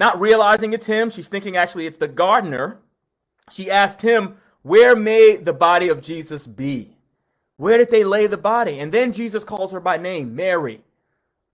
Not 0.01 0.20
realizing 0.20 0.74
it's 0.74 0.88
him, 0.88 1.12
she's 1.12 1.27
thinking 1.27 1.58
actually 1.58 1.86
it's 1.86 2.00
the 2.00 2.08
gardener. 2.08 2.79
She 3.51 3.70
asked 3.70 4.01
him, 4.01 4.36
Where 4.63 4.96
may 4.96 5.36
the 5.36 5.53
body 5.53 5.89
of 5.89 6.01
Jesus 6.01 6.48
be? 6.48 6.98
Where 7.58 7.77
did 7.77 7.91
they 7.91 8.03
lay 8.03 8.25
the 8.25 8.36
body? 8.36 8.79
And 8.79 8.91
then 8.91 9.13
Jesus 9.13 9.43
calls 9.43 9.72
her 9.72 9.79
by 9.79 9.98
name, 9.98 10.36
Mary. 10.36 10.81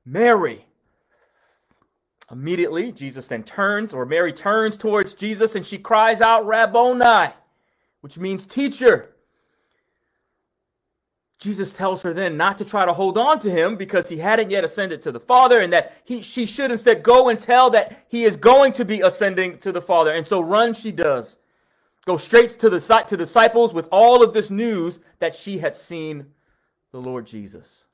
Mary. 0.05 0.65
Immediately, 2.31 2.93
Jesus 2.93 3.27
then 3.27 3.43
turns, 3.43 3.93
or 3.93 4.05
Mary 4.05 4.31
turns 4.31 4.77
towards 4.77 5.13
Jesus, 5.13 5.55
and 5.55 5.65
she 5.65 5.77
cries 5.77 6.21
out, 6.21 6.47
Rabboni, 6.47 7.33
which 7.99 8.17
means 8.17 8.45
teacher. 8.45 9.09
Jesus 11.39 11.73
tells 11.73 12.01
her 12.01 12.13
then 12.13 12.35
not 12.35 12.57
to 12.57 12.65
try 12.65 12.85
to 12.85 12.93
hold 12.93 13.17
on 13.17 13.37
to 13.39 13.51
him 13.51 13.75
because 13.75 14.09
he 14.09 14.17
hadn't 14.17 14.49
yet 14.49 14.63
ascended 14.63 15.01
to 15.03 15.11
the 15.11 15.19
Father, 15.19 15.59
and 15.59 15.71
that 15.71 15.95
he, 16.03 16.21
she 16.21 16.45
should 16.45 16.71
instead 16.71 17.03
go 17.03 17.29
and 17.29 17.37
tell 17.37 17.69
that 17.69 18.05
he 18.07 18.23
is 18.23 18.35
going 18.35 18.71
to 18.73 18.85
be 18.85 19.01
ascending 19.01 19.57
to 19.59 19.71
the 19.71 19.81
Father. 19.81 20.13
And 20.13 20.25
so 20.25 20.41
run 20.41 20.73
she 20.73 20.91
does 20.91 21.37
go 22.05 22.17
straight 22.17 22.49
to 22.51 22.69
the 22.69 22.79
to 22.79 23.17
the 23.17 23.17
disciples 23.17 23.73
with 23.73 23.87
all 23.91 24.23
of 24.23 24.33
this 24.33 24.49
news 24.49 24.99
that 25.19 25.35
she 25.35 25.57
had 25.59 25.75
seen 25.75 26.25
the 26.91 27.01
Lord 27.01 27.27
Jesus. 27.27 27.85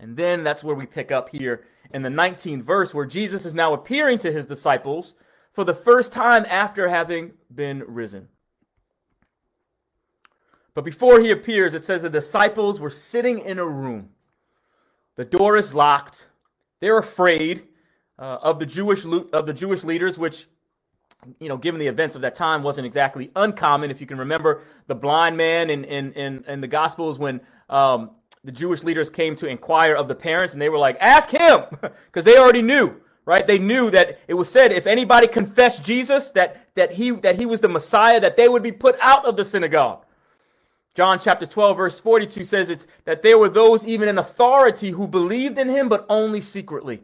And 0.00 0.16
then 0.16 0.42
that's 0.42 0.64
where 0.64 0.76
we 0.76 0.86
pick 0.86 1.12
up 1.12 1.28
here 1.28 1.66
in 1.92 2.02
the 2.02 2.08
19th 2.08 2.62
verse, 2.62 2.94
where 2.94 3.04
Jesus 3.04 3.44
is 3.44 3.52
now 3.52 3.74
appearing 3.74 4.18
to 4.20 4.32
his 4.32 4.46
disciples 4.46 5.14
for 5.50 5.64
the 5.64 5.74
first 5.74 6.12
time 6.12 6.46
after 6.48 6.88
having 6.88 7.32
been 7.54 7.82
risen. 7.86 8.28
But 10.74 10.84
before 10.84 11.20
he 11.20 11.30
appears, 11.30 11.74
it 11.74 11.84
says 11.84 12.02
the 12.02 12.10
disciples 12.10 12.80
were 12.80 12.90
sitting 12.90 13.40
in 13.40 13.58
a 13.58 13.66
room. 13.66 14.10
The 15.16 15.24
door 15.24 15.56
is 15.56 15.74
locked. 15.74 16.26
They're 16.80 16.98
afraid 16.98 17.68
uh, 18.18 18.38
of 18.42 18.58
the 18.58 18.66
Jewish 18.66 19.04
of 19.04 19.46
the 19.46 19.52
Jewish 19.52 19.84
leaders, 19.84 20.18
which 20.18 20.46
you 21.38 21.48
know, 21.48 21.56
given 21.56 21.78
the 21.78 21.86
events 21.86 22.16
of 22.16 22.22
that 22.22 22.34
time, 22.34 22.62
wasn't 22.62 22.86
exactly 22.86 23.30
uncommon. 23.36 23.90
If 23.90 24.00
you 24.00 24.06
can 24.06 24.18
remember 24.18 24.62
the 24.86 24.94
blind 24.94 25.36
man 25.36 25.70
in 25.70 25.84
in 25.84 26.12
in, 26.14 26.44
in 26.48 26.60
the 26.60 26.66
Gospels 26.66 27.18
when 27.18 27.40
um, 27.68 28.12
the 28.42 28.52
Jewish 28.52 28.82
leaders 28.82 29.10
came 29.10 29.36
to 29.36 29.46
inquire 29.46 29.94
of 29.94 30.08
the 30.08 30.14
parents, 30.14 30.54
and 30.54 30.62
they 30.62 30.68
were 30.68 30.78
like, 30.78 30.96
"Ask 31.00 31.30
him," 31.30 31.64
because 32.06 32.24
they 32.24 32.38
already 32.38 32.62
knew, 32.62 33.00
right? 33.24 33.46
They 33.46 33.58
knew 33.58 33.90
that 33.90 34.18
it 34.26 34.34
was 34.34 34.50
said 34.50 34.72
if 34.72 34.86
anybody 34.86 35.28
confessed 35.28 35.84
Jesus, 35.84 36.30
that 36.30 36.74
that 36.74 36.92
he 36.92 37.10
that 37.10 37.36
he 37.36 37.46
was 37.46 37.60
the 37.60 37.68
Messiah, 37.68 38.18
that 38.20 38.36
they 38.36 38.48
would 38.48 38.62
be 38.62 38.72
put 38.72 38.96
out 39.00 39.26
of 39.26 39.36
the 39.36 39.44
synagogue. 39.44 40.04
John 40.94 41.18
chapter 41.18 41.46
12, 41.46 41.76
verse 41.76 41.98
42 41.98 42.44
says 42.44 42.68
it's 42.68 42.86
that 43.04 43.22
there 43.22 43.38
were 43.38 43.48
those 43.48 43.84
even 43.86 44.08
in 44.08 44.18
authority 44.18 44.90
who 44.90 45.06
believed 45.06 45.58
in 45.58 45.68
him, 45.68 45.88
but 45.88 46.04
only 46.08 46.40
secretly. 46.40 47.02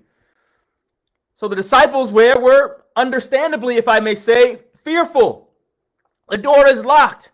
So 1.35 1.49
the 1.49 1.57
disciples 1.57 2.12
were, 2.12 2.38
were 2.38 2.85
understandably, 2.97 3.76
if 3.76 3.88
I 3.88 4.00
may 4.00 4.14
say, 4.14 4.59
fearful. 4.85 5.49
The 6.28 6.37
door 6.37 6.66
is 6.66 6.85
locked. 6.85 7.33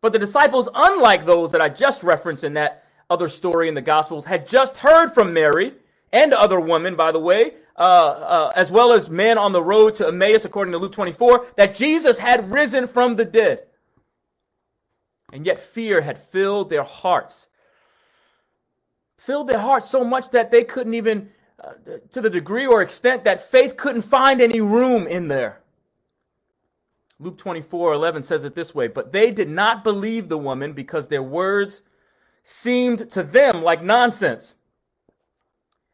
But 0.00 0.12
the 0.12 0.18
disciples, 0.18 0.68
unlike 0.74 1.26
those 1.26 1.50
that 1.52 1.60
I 1.60 1.68
just 1.68 2.02
referenced 2.04 2.44
in 2.44 2.54
that 2.54 2.84
other 3.10 3.28
story 3.28 3.68
in 3.68 3.74
the 3.74 3.82
Gospels, 3.82 4.24
had 4.24 4.46
just 4.46 4.76
heard 4.76 5.12
from 5.12 5.32
Mary 5.32 5.72
and 6.12 6.32
other 6.32 6.60
women, 6.60 6.94
by 6.94 7.10
the 7.10 7.18
way, 7.18 7.54
uh, 7.76 7.80
uh, 7.80 8.52
as 8.54 8.70
well 8.70 8.92
as 8.92 9.10
men 9.10 9.38
on 9.38 9.52
the 9.52 9.62
road 9.62 9.94
to 9.94 10.08
Emmaus, 10.08 10.44
according 10.44 10.72
to 10.72 10.78
Luke 10.78 10.92
24, 10.92 11.46
that 11.56 11.74
Jesus 11.74 12.18
had 12.18 12.50
risen 12.50 12.86
from 12.86 13.16
the 13.16 13.24
dead. 13.24 13.64
And 15.36 15.44
yet 15.44 15.60
fear 15.60 16.00
had 16.00 16.16
filled 16.16 16.70
their 16.70 16.82
hearts. 16.82 17.50
Filled 19.18 19.48
their 19.48 19.58
hearts 19.58 19.90
so 19.90 20.02
much 20.02 20.30
that 20.30 20.50
they 20.50 20.64
couldn't 20.64 20.94
even, 20.94 21.28
uh, 21.62 21.74
to 22.10 22.22
the 22.22 22.30
degree 22.30 22.66
or 22.66 22.80
extent 22.80 23.24
that 23.24 23.50
faith 23.50 23.76
couldn't 23.76 24.00
find 24.00 24.40
any 24.40 24.62
room 24.62 25.06
in 25.06 25.28
there. 25.28 25.60
Luke 27.20 27.36
24 27.36 27.92
11 27.92 28.22
says 28.22 28.44
it 28.44 28.54
this 28.54 28.74
way 28.74 28.88
But 28.88 29.12
they 29.12 29.30
did 29.30 29.50
not 29.50 29.84
believe 29.84 30.30
the 30.30 30.38
woman 30.38 30.72
because 30.72 31.06
their 31.06 31.22
words 31.22 31.82
seemed 32.42 33.10
to 33.10 33.22
them 33.22 33.62
like 33.62 33.82
nonsense. 33.82 34.54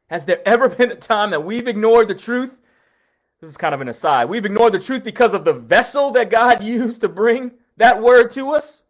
Has 0.07 0.25
there 0.25 0.41
ever 0.47 0.69
been 0.69 0.93
a 0.93 0.97
time 0.97 1.31
that 1.31 1.43
we've 1.45 1.67
ignored 1.67 2.07
the 2.07 2.15
truth? 2.15 2.61
This 3.41 3.51
is 3.51 3.57
kind 3.57 3.75
of 3.75 3.81
an 3.81 3.89
aside. 3.89 4.29
We've 4.29 4.47
ignored 4.47 4.73
the 4.73 4.79
truth 4.79 5.03
because 5.03 5.35
of 5.35 5.45
the 5.45 5.53
vessel 5.53 6.13
that 6.13 6.31
God 6.31 6.63
used 6.65 7.01
to 7.01 7.09
bring 7.09 7.51
that 7.77 8.01
word 8.01 8.31
to 8.33 8.51
us. 8.51 8.85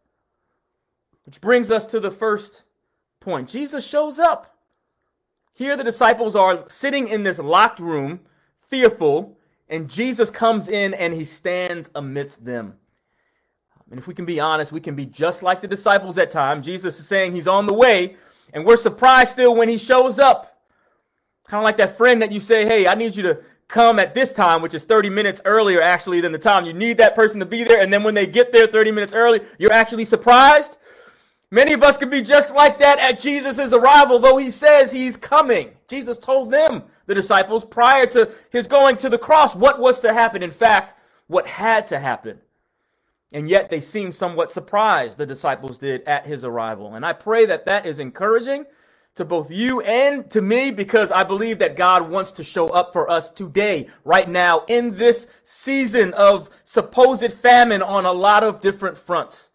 Which 1.24 1.40
brings 1.40 1.70
us 1.70 1.86
to 1.86 2.00
the 2.00 2.10
first 2.10 2.62
point. 3.20 3.48
Jesus 3.48 3.86
shows 3.86 4.18
up. 4.18 4.56
Here, 5.54 5.76
the 5.76 5.84
disciples 5.84 6.34
are 6.34 6.68
sitting 6.68 7.08
in 7.08 7.22
this 7.22 7.38
locked 7.38 7.78
room, 7.78 8.20
fearful, 8.68 9.38
and 9.68 9.88
Jesus 9.88 10.30
comes 10.30 10.68
in 10.68 10.94
and 10.94 11.14
he 11.14 11.24
stands 11.24 11.90
amidst 11.94 12.44
them. 12.44 12.74
And 13.90 13.98
if 13.98 14.06
we 14.06 14.14
can 14.14 14.24
be 14.24 14.40
honest, 14.40 14.72
we 14.72 14.80
can 14.80 14.94
be 14.94 15.04
just 15.04 15.42
like 15.42 15.60
the 15.60 15.68
disciples 15.68 16.16
at 16.16 16.30
times. 16.30 16.64
Jesus 16.64 16.98
is 16.98 17.06
saying 17.06 17.34
he's 17.34 17.46
on 17.46 17.66
the 17.66 17.74
way, 17.74 18.16
and 18.54 18.64
we're 18.64 18.78
surprised 18.78 19.32
still 19.32 19.54
when 19.54 19.68
he 19.68 19.76
shows 19.76 20.18
up. 20.18 20.62
Kind 21.46 21.62
of 21.62 21.64
like 21.64 21.76
that 21.76 21.98
friend 21.98 22.22
that 22.22 22.32
you 22.32 22.40
say, 22.40 22.64
Hey, 22.64 22.86
I 22.86 22.94
need 22.94 23.14
you 23.14 23.22
to 23.24 23.40
come 23.68 23.98
at 23.98 24.14
this 24.14 24.32
time, 24.32 24.62
which 24.62 24.74
is 24.74 24.84
30 24.84 25.10
minutes 25.10 25.40
earlier 25.44 25.80
actually 25.82 26.20
than 26.20 26.32
the 26.32 26.38
time 26.38 26.64
you 26.64 26.72
need 26.72 26.98
that 26.98 27.14
person 27.14 27.40
to 27.40 27.46
be 27.46 27.64
there. 27.64 27.80
And 27.80 27.92
then 27.92 28.02
when 28.02 28.14
they 28.14 28.26
get 28.26 28.52
there 28.52 28.66
30 28.66 28.90
minutes 28.90 29.12
early, 29.12 29.40
you're 29.58 29.72
actually 29.72 30.04
surprised. 30.04 30.78
Many 31.52 31.74
of 31.74 31.82
us 31.82 31.98
could 31.98 32.08
be 32.08 32.22
just 32.22 32.54
like 32.54 32.78
that 32.78 32.98
at 32.98 33.20
Jesus' 33.20 33.74
arrival, 33.74 34.18
though 34.18 34.38
he 34.38 34.50
says 34.50 34.90
he's 34.90 35.18
coming. 35.18 35.72
Jesus 35.86 36.16
told 36.16 36.50
them, 36.50 36.82
the 37.04 37.14
disciples, 37.14 37.62
prior 37.62 38.06
to 38.06 38.30
his 38.48 38.66
going 38.66 38.96
to 38.96 39.10
the 39.10 39.18
cross, 39.18 39.54
what 39.54 39.78
was 39.78 40.00
to 40.00 40.14
happen. 40.14 40.42
In 40.42 40.50
fact, 40.50 40.94
what 41.26 41.46
had 41.46 41.86
to 41.88 41.98
happen. 41.98 42.38
And 43.34 43.50
yet 43.50 43.68
they 43.68 43.80
seemed 43.80 44.14
somewhat 44.14 44.50
surprised, 44.50 45.18
the 45.18 45.26
disciples 45.26 45.78
did, 45.78 46.02
at 46.04 46.24
his 46.24 46.42
arrival. 46.46 46.94
And 46.94 47.04
I 47.04 47.12
pray 47.12 47.44
that 47.44 47.66
that 47.66 47.84
is 47.84 47.98
encouraging 47.98 48.64
to 49.16 49.26
both 49.26 49.50
you 49.50 49.82
and 49.82 50.30
to 50.30 50.40
me 50.40 50.70
because 50.70 51.12
I 51.12 51.22
believe 51.22 51.58
that 51.58 51.76
God 51.76 52.08
wants 52.08 52.32
to 52.32 52.44
show 52.44 52.70
up 52.70 52.94
for 52.94 53.10
us 53.10 53.28
today, 53.28 53.88
right 54.04 54.28
now, 54.28 54.64
in 54.68 54.96
this 54.96 55.28
season 55.42 56.14
of 56.14 56.48
supposed 56.64 57.30
famine 57.30 57.82
on 57.82 58.06
a 58.06 58.12
lot 58.12 58.42
of 58.42 58.62
different 58.62 58.96
fronts 58.96 59.50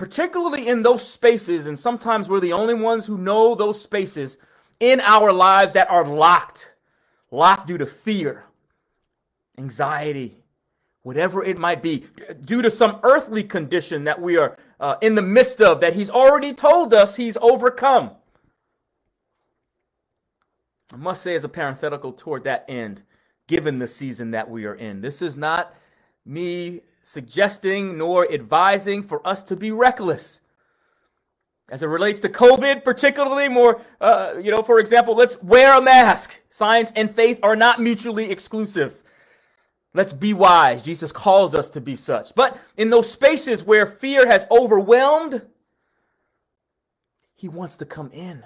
particularly 0.00 0.66
in 0.66 0.82
those 0.82 1.06
spaces, 1.06 1.66
and 1.66 1.78
sometimes 1.78 2.26
we're 2.26 2.40
the 2.40 2.54
only 2.54 2.72
ones 2.72 3.04
who 3.04 3.18
know 3.18 3.54
those 3.54 3.78
spaces 3.78 4.38
in 4.80 4.98
our 5.00 5.30
lives 5.30 5.74
that 5.74 5.90
are 5.90 6.06
locked, 6.06 6.72
locked 7.30 7.66
due 7.66 7.76
to 7.76 7.84
fear, 7.84 8.44
anxiety, 9.58 10.42
whatever 11.02 11.44
it 11.44 11.58
might 11.58 11.82
be, 11.82 12.06
due 12.46 12.62
to 12.62 12.70
some 12.70 12.98
earthly 13.02 13.42
condition 13.42 14.04
that 14.04 14.18
we 14.18 14.38
are 14.38 14.56
uh, 14.80 14.96
in 15.02 15.14
the 15.14 15.20
midst 15.20 15.60
of 15.60 15.80
that 15.82 15.92
He's 15.92 16.08
already 16.08 16.54
told 16.54 16.94
us 16.94 17.14
He's 17.14 17.36
overcome. 17.36 18.12
I 20.94 20.96
must 20.96 21.20
say, 21.20 21.34
as 21.34 21.44
a 21.44 21.48
parenthetical 21.50 22.14
toward 22.14 22.44
that 22.44 22.64
end, 22.68 23.02
given 23.48 23.78
the 23.78 23.86
season 23.86 24.30
that 24.30 24.48
we 24.48 24.64
are 24.64 24.76
in, 24.76 25.02
this 25.02 25.20
is 25.20 25.36
not 25.36 25.74
me 26.24 26.80
suggesting 27.02 27.98
nor 27.98 28.30
advising 28.32 29.02
for 29.02 29.26
us 29.26 29.42
to 29.44 29.56
be 29.56 29.70
reckless. 29.70 30.40
As 31.70 31.82
it 31.82 31.86
relates 31.86 32.20
to 32.20 32.28
COVID, 32.28 32.84
particularly 32.84 33.48
more, 33.48 33.80
uh, 34.00 34.34
you 34.42 34.50
know, 34.50 34.62
for 34.62 34.80
example, 34.80 35.14
let's 35.14 35.40
wear 35.42 35.78
a 35.78 35.82
mask. 35.82 36.40
Science 36.48 36.92
and 36.96 37.14
faith 37.14 37.38
are 37.42 37.54
not 37.54 37.80
mutually 37.80 38.30
exclusive. 38.30 39.02
Let's 39.94 40.12
be 40.12 40.34
wise. 40.34 40.82
Jesus 40.82 41.12
calls 41.12 41.54
us 41.54 41.70
to 41.70 41.80
be 41.80 41.96
such. 41.96 42.34
But 42.34 42.58
in 42.76 42.90
those 42.90 43.10
spaces 43.10 43.62
where 43.62 43.86
fear 43.86 44.26
has 44.26 44.46
overwhelmed, 44.50 45.46
he 47.36 47.48
wants 47.48 47.78
to 47.78 47.86
come 47.86 48.10
in. 48.12 48.44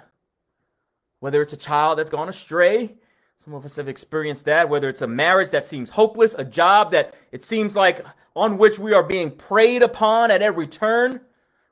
Whether 1.19 1.41
it's 1.41 1.53
a 1.53 1.57
child 1.57 1.97
that's 1.97 2.09
gone 2.09 2.29
astray, 2.29 2.95
some 3.37 3.53
of 3.53 3.65
us 3.65 3.75
have 3.75 3.87
experienced 3.87 4.45
that, 4.45 4.69
whether 4.69 4.89
it's 4.89 5.01
a 5.01 5.07
marriage 5.07 5.51
that 5.51 5.65
seems 5.65 5.89
hopeless, 5.89 6.35
a 6.35 6.45
job 6.45 6.91
that 6.91 7.13
it 7.31 7.43
seems 7.43 7.75
like 7.75 8.03
on 8.35 8.57
which 8.57 8.79
we 8.79 8.93
are 8.93 9.03
being 9.03 9.31
preyed 9.31 9.81
upon 9.81 10.31
at 10.31 10.41
every 10.41 10.67
turn. 10.67 11.21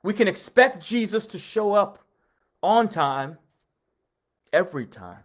We 0.03 0.13
can 0.13 0.27
expect 0.27 0.85
Jesus 0.85 1.27
to 1.27 1.39
show 1.39 1.73
up 1.73 1.99
on 2.61 2.89
time 2.89 3.37
every 4.51 4.85
time. 4.85 5.23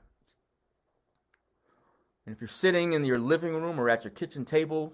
And 2.24 2.34
if 2.34 2.40
you're 2.40 2.48
sitting 2.48 2.92
in 2.92 3.04
your 3.04 3.18
living 3.18 3.54
room 3.54 3.80
or 3.80 3.88
at 3.88 4.04
your 4.04 4.10
kitchen 4.10 4.44
table, 4.44 4.92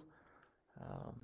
um, 0.81 1.15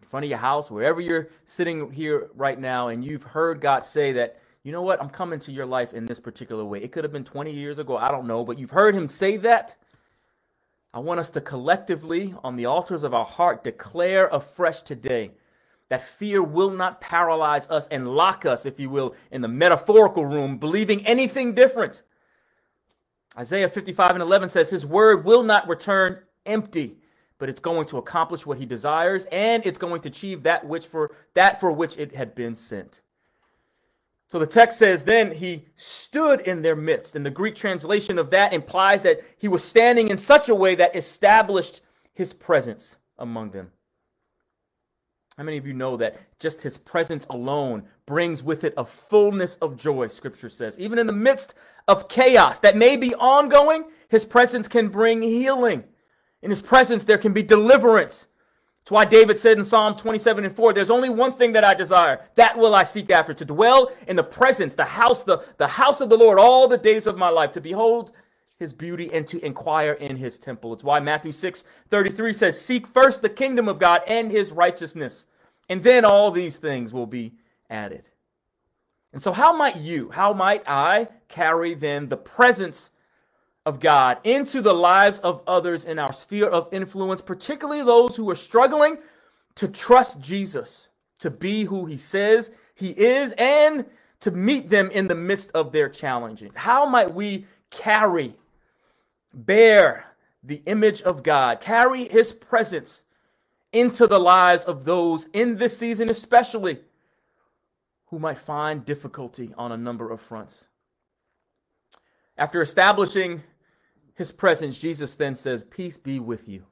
in 0.00 0.08
front 0.08 0.24
of 0.24 0.30
your 0.30 0.38
house, 0.38 0.70
wherever 0.70 1.00
you're 1.00 1.28
sitting 1.44 1.90
here 1.90 2.28
right 2.34 2.58
now, 2.58 2.88
and 2.88 3.04
you've 3.04 3.22
heard 3.22 3.60
God 3.60 3.84
say 3.84 4.12
that 4.12 4.40
you 4.64 4.70
know 4.72 4.82
what? 4.82 5.00
I'm 5.00 5.10
coming 5.10 5.40
to 5.40 5.52
your 5.52 5.66
life 5.66 5.92
in 5.92 6.06
this 6.06 6.20
particular 6.20 6.64
way. 6.64 6.82
It 6.82 6.92
could 6.92 7.04
have 7.04 7.12
been 7.12 7.24
20 7.24 7.50
years 7.50 7.78
ago. 7.78 7.96
I 7.96 8.10
don't 8.10 8.26
know. 8.26 8.44
But 8.44 8.58
you've 8.58 8.70
heard 8.70 8.94
him 8.94 9.08
say 9.08 9.36
that. 9.38 9.76
I 10.94 10.98
want 10.98 11.20
us 11.20 11.30
to 11.30 11.40
collectively, 11.40 12.34
on 12.44 12.56
the 12.56 12.66
altars 12.66 13.02
of 13.02 13.14
our 13.14 13.24
heart, 13.24 13.64
declare 13.64 14.28
afresh 14.28 14.82
today 14.82 15.30
that 15.88 16.06
fear 16.06 16.42
will 16.42 16.70
not 16.70 17.00
paralyze 17.00 17.68
us 17.70 17.86
and 17.88 18.14
lock 18.14 18.46
us, 18.46 18.66
if 18.66 18.78
you 18.78 18.88
will, 18.88 19.14
in 19.30 19.40
the 19.40 19.48
metaphorical 19.48 20.24
room, 20.24 20.58
believing 20.58 21.04
anything 21.06 21.54
different. 21.54 22.02
Isaiah 23.36 23.68
55 23.68 24.12
and 24.12 24.22
11 24.22 24.50
says, 24.50 24.70
His 24.70 24.86
word 24.86 25.24
will 25.24 25.42
not 25.42 25.66
return 25.66 26.20
empty, 26.46 26.96
but 27.38 27.48
it's 27.48 27.60
going 27.60 27.86
to 27.88 27.98
accomplish 27.98 28.46
what 28.46 28.58
he 28.58 28.66
desires, 28.66 29.26
and 29.32 29.66
it's 29.66 29.78
going 29.78 30.02
to 30.02 30.08
achieve 30.08 30.42
that 30.44 30.66
which 30.66 30.86
for 30.86 31.16
that 31.34 31.58
for 31.58 31.72
which 31.72 31.96
it 31.98 32.14
had 32.14 32.34
been 32.34 32.54
sent. 32.54 33.00
So 34.32 34.38
the 34.38 34.46
text 34.46 34.78
says, 34.78 35.04
then 35.04 35.30
he 35.30 35.66
stood 35.74 36.40
in 36.40 36.62
their 36.62 36.74
midst. 36.74 37.16
And 37.16 37.26
the 37.26 37.28
Greek 37.28 37.54
translation 37.54 38.18
of 38.18 38.30
that 38.30 38.54
implies 38.54 39.02
that 39.02 39.20
he 39.36 39.46
was 39.46 39.62
standing 39.62 40.08
in 40.08 40.16
such 40.16 40.48
a 40.48 40.54
way 40.54 40.74
that 40.74 40.96
established 40.96 41.82
his 42.14 42.32
presence 42.32 42.96
among 43.18 43.50
them. 43.50 43.70
How 45.36 45.42
many 45.42 45.58
of 45.58 45.66
you 45.66 45.74
know 45.74 45.98
that 45.98 46.18
just 46.38 46.62
his 46.62 46.78
presence 46.78 47.26
alone 47.28 47.82
brings 48.06 48.42
with 48.42 48.64
it 48.64 48.72
a 48.78 48.86
fullness 48.86 49.56
of 49.56 49.76
joy, 49.76 50.08
scripture 50.08 50.48
says? 50.48 50.78
Even 50.78 50.98
in 50.98 51.06
the 51.06 51.12
midst 51.12 51.54
of 51.86 52.08
chaos 52.08 52.58
that 52.60 52.74
may 52.74 52.96
be 52.96 53.14
ongoing, 53.16 53.84
his 54.08 54.24
presence 54.24 54.66
can 54.66 54.88
bring 54.88 55.20
healing. 55.20 55.84
In 56.40 56.48
his 56.48 56.62
presence, 56.62 57.04
there 57.04 57.18
can 57.18 57.34
be 57.34 57.42
deliverance. 57.42 58.28
That's 58.82 58.90
why 58.90 59.04
David 59.04 59.38
said 59.38 59.58
in 59.58 59.64
Psalm 59.64 59.96
27 59.96 60.44
and 60.44 60.56
4, 60.56 60.72
there's 60.72 60.90
only 60.90 61.08
one 61.08 61.34
thing 61.34 61.52
that 61.52 61.62
I 61.62 61.72
desire. 61.72 62.20
That 62.34 62.58
will 62.58 62.74
I 62.74 62.82
seek 62.82 63.10
after, 63.10 63.32
to 63.32 63.44
dwell 63.44 63.92
in 64.08 64.16
the 64.16 64.24
presence, 64.24 64.74
the 64.74 64.84
house, 64.84 65.22
the, 65.22 65.44
the 65.58 65.68
house 65.68 66.00
of 66.00 66.08
the 66.08 66.16
Lord 66.18 66.40
all 66.40 66.66
the 66.66 66.78
days 66.78 67.06
of 67.06 67.16
my 67.16 67.28
life, 67.28 67.52
to 67.52 67.60
behold 67.60 68.10
his 68.58 68.72
beauty 68.72 69.08
and 69.12 69.24
to 69.28 69.44
inquire 69.44 69.92
in 69.92 70.16
his 70.16 70.36
temple. 70.36 70.72
It's 70.72 70.82
why 70.82 70.98
Matthew 70.98 71.30
6 71.30 71.62
33 71.90 72.32
says, 72.32 72.60
Seek 72.60 72.88
first 72.88 73.22
the 73.22 73.28
kingdom 73.28 73.68
of 73.68 73.78
God 73.78 74.02
and 74.08 74.32
his 74.32 74.50
righteousness, 74.50 75.26
and 75.68 75.80
then 75.84 76.04
all 76.04 76.32
these 76.32 76.58
things 76.58 76.92
will 76.92 77.06
be 77.06 77.34
added. 77.70 78.08
And 79.12 79.22
so, 79.22 79.30
how 79.32 79.54
might 79.54 79.76
you, 79.76 80.10
how 80.10 80.32
might 80.32 80.64
I 80.66 81.06
carry 81.28 81.74
then 81.74 82.08
the 82.08 82.16
presence 82.16 82.90
of 83.64 83.78
God 83.80 84.18
into 84.24 84.60
the 84.60 84.74
lives 84.74 85.18
of 85.20 85.42
others 85.46 85.84
in 85.84 85.98
our 85.98 86.12
sphere 86.12 86.48
of 86.48 86.68
influence, 86.72 87.22
particularly 87.22 87.82
those 87.82 88.16
who 88.16 88.28
are 88.30 88.34
struggling 88.34 88.98
to 89.54 89.68
trust 89.68 90.20
Jesus, 90.20 90.88
to 91.18 91.30
be 91.30 91.64
who 91.64 91.86
he 91.86 91.96
says 91.96 92.50
he 92.74 92.90
is, 92.90 93.32
and 93.38 93.84
to 94.20 94.30
meet 94.30 94.68
them 94.68 94.90
in 94.90 95.06
the 95.06 95.14
midst 95.14 95.50
of 95.52 95.72
their 95.72 95.88
challenges. 95.88 96.54
How 96.54 96.86
might 96.86 97.12
we 97.12 97.46
carry, 97.70 98.34
bear 99.32 100.06
the 100.42 100.62
image 100.66 101.02
of 101.02 101.22
God, 101.22 101.60
carry 101.60 102.08
his 102.08 102.32
presence 102.32 103.04
into 103.72 104.06
the 104.06 104.18
lives 104.18 104.64
of 104.64 104.84
those 104.84 105.26
in 105.32 105.56
this 105.56 105.76
season, 105.76 106.10
especially 106.10 106.80
who 108.06 108.18
might 108.18 108.38
find 108.38 108.84
difficulty 108.84 109.52
on 109.56 109.72
a 109.72 109.76
number 109.76 110.10
of 110.10 110.20
fronts? 110.20 110.66
After 112.36 112.62
establishing 112.62 113.42
his 114.14 114.32
presence, 114.32 114.78
Jesus 114.78 115.16
then 115.16 115.34
says, 115.34 115.64
Peace 115.64 115.96
be 115.96 116.20
with 116.20 116.48
you. 116.48 116.64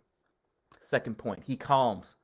Second 0.81 1.19
point, 1.19 1.43
he 1.45 1.57
calms. 1.57 2.17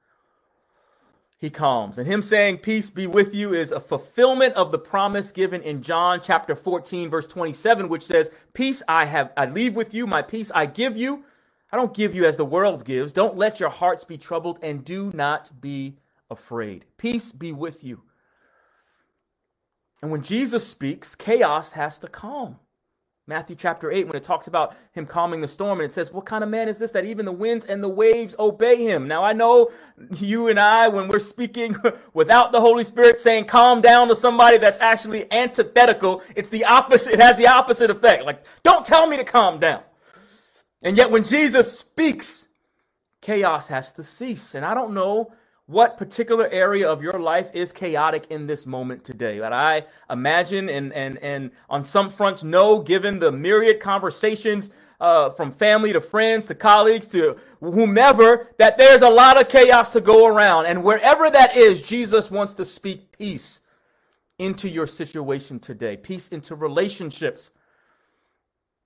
He 1.38 1.50
calms. 1.50 1.98
And 1.98 2.06
him 2.06 2.22
saying, 2.22 2.58
Peace 2.58 2.90
be 2.90 3.06
with 3.06 3.34
you, 3.34 3.54
is 3.54 3.72
a 3.72 3.80
fulfillment 3.80 4.54
of 4.54 4.72
the 4.72 4.78
promise 4.78 5.30
given 5.30 5.62
in 5.62 5.82
John 5.82 6.20
chapter 6.22 6.54
14, 6.54 7.10
verse 7.10 7.26
27, 7.26 7.88
which 7.88 8.04
says, 8.04 8.30
Peace 8.54 8.82
I 8.88 9.04
have, 9.04 9.32
I 9.36 9.46
leave 9.46 9.76
with 9.76 9.94
you, 9.94 10.06
my 10.06 10.22
peace 10.22 10.50
I 10.54 10.66
give 10.66 10.96
you. 10.96 11.24
I 11.70 11.76
don't 11.76 11.94
give 11.94 12.14
you 12.14 12.24
as 12.24 12.36
the 12.36 12.44
world 12.44 12.84
gives. 12.84 13.12
Don't 13.12 13.36
let 13.36 13.60
your 13.60 13.68
hearts 13.68 14.04
be 14.04 14.16
troubled, 14.16 14.58
and 14.62 14.84
do 14.84 15.10
not 15.12 15.50
be 15.60 15.96
afraid. 16.30 16.84
Peace 16.96 17.32
be 17.32 17.52
with 17.52 17.84
you. 17.84 18.02
And 20.00 20.10
when 20.10 20.22
Jesus 20.22 20.66
speaks, 20.66 21.14
chaos 21.14 21.72
has 21.72 21.98
to 22.00 22.08
calm. 22.08 22.56
Matthew 23.28 23.56
chapter 23.56 23.90
8, 23.90 24.06
when 24.06 24.14
it 24.14 24.22
talks 24.22 24.46
about 24.46 24.76
him 24.92 25.04
calming 25.04 25.40
the 25.40 25.48
storm, 25.48 25.80
and 25.80 25.90
it 25.90 25.92
says, 25.92 26.12
What 26.12 26.26
kind 26.26 26.44
of 26.44 26.50
man 26.50 26.68
is 26.68 26.78
this 26.78 26.92
that 26.92 27.04
even 27.04 27.26
the 27.26 27.32
winds 27.32 27.64
and 27.64 27.82
the 27.82 27.88
waves 27.88 28.36
obey 28.38 28.84
him? 28.84 29.08
Now, 29.08 29.24
I 29.24 29.32
know 29.32 29.72
you 30.12 30.46
and 30.46 30.60
I, 30.60 30.86
when 30.86 31.08
we're 31.08 31.18
speaking 31.18 31.76
without 32.14 32.52
the 32.52 32.60
Holy 32.60 32.84
Spirit 32.84 33.20
saying 33.20 33.46
calm 33.46 33.80
down 33.80 34.06
to 34.08 34.14
somebody 34.14 34.58
that's 34.58 34.78
actually 34.78 35.30
antithetical, 35.32 36.22
it's 36.36 36.50
the 36.50 36.64
opposite, 36.66 37.14
it 37.14 37.20
has 37.20 37.36
the 37.36 37.48
opposite 37.48 37.90
effect. 37.90 38.24
Like, 38.24 38.44
don't 38.62 38.86
tell 38.86 39.08
me 39.08 39.16
to 39.16 39.24
calm 39.24 39.58
down. 39.58 39.82
And 40.82 40.96
yet, 40.96 41.10
when 41.10 41.24
Jesus 41.24 41.80
speaks, 41.80 42.46
chaos 43.22 43.66
has 43.66 43.92
to 43.94 44.04
cease. 44.04 44.54
And 44.54 44.64
I 44.64 44.72
don't 44.72 44.94
know 44.94 45.32
what 45.66 45.96
particular 45.96 46.48
area 46.48 46.88
of 46.88 47.02
your 47.02 47.18
life 47.18 47.50
is 47.52 47.72
chaotic 47.72 48.26
in 48.30 48.46
this 48.46 48.66
moment 48.66 49.02
today. 49.04 49.38
That 49.38 49.52
I 49.52 49.84
imagine 50.08 50.68
and 50.68 50.92
and 50.92 51.18
and 51.18 51.50
on 51.68 51.84
some 51.84 52.10
fronts 52.10 52.44
know, 52.44 52.78
given 52.80 53.18
the 53.18 53.32
myriad 53.32 53.80
conversations 53.80 54.70
uh, 55.00 55.30
from 55.30 55.52
family 55.52 55.92
to 55.92 56.00
friends 56.00 56.46
to 56.46 56.54
colleagues 56.54 57.08
to 57.08 57.36
whomever, 57.60 58.48
that 58.58 58.78
there's 58.78 59.02
a 59.02 59.08
lot 59.08 59.38
of 59.40 59.48
chaos 59.48 59.90
to 59.90 60.00
go 60.00 60.26
around. 60.26 60.66
And 60.66 60.82
wherever 60.82 61.30
that 61.30 61.56
is, 61.56 61.82
Jesus 61.82 62.30
wants 62.30 62.54
to 62.54 62.64
speak 62.64 63.16
peace 63.16 63.60
into 64.38 64.68
your 64.68 64.86
situation 64.86 65.58
today, 65.58 65.96
peace 65.96 66.28
into 66.28 66.54
relationships, 66.54 67.50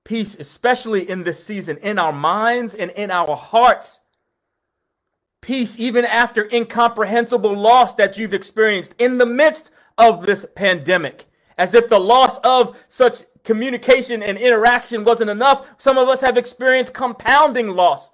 peace, 0.05 0.37
especially 0.37 1.09
in 1.09 1.23
this 1.23 1.43
season, 1.45 1.77
in 1.79 1.99
our 1.99 2.13
minds 2.13 2.75
and 2.75 2.91
in 2.93 3.11
our 3.11 3.37
hearts 3.37 4.01
peace 5.41 5.79
even 5.79 6.05
after 6.05 6.49
incomprehensible 6.53 7.57
loss 7.57 7.95
that 7.95 8.19
you've 8.19 8.35
experienced 8.35 8.95
in 8.99 9.19
the 9.19 9.27
midst 9.27 9.71
of 9.99 10.27
this 10.27 10.47
pandemic. 10.55 11.27
As 11.59 11.75
if 11.75 11.89
the 11.89 11.99
loss 11.99 12.39
of 12.39 12.77
such 12.89 13.23
communication 13.45 14.23
and 14.23 14.39
interaction 14.39 15.05
wasn't 15.05 15.31
enough, 15.31 15.67
some 15.79 15.99
of 15.99 16.09
us 16.09 16.21
have 16.21 16.37
experienced 16.37 16.95
compounding 16.95 17.69
loss. 17.69 18.11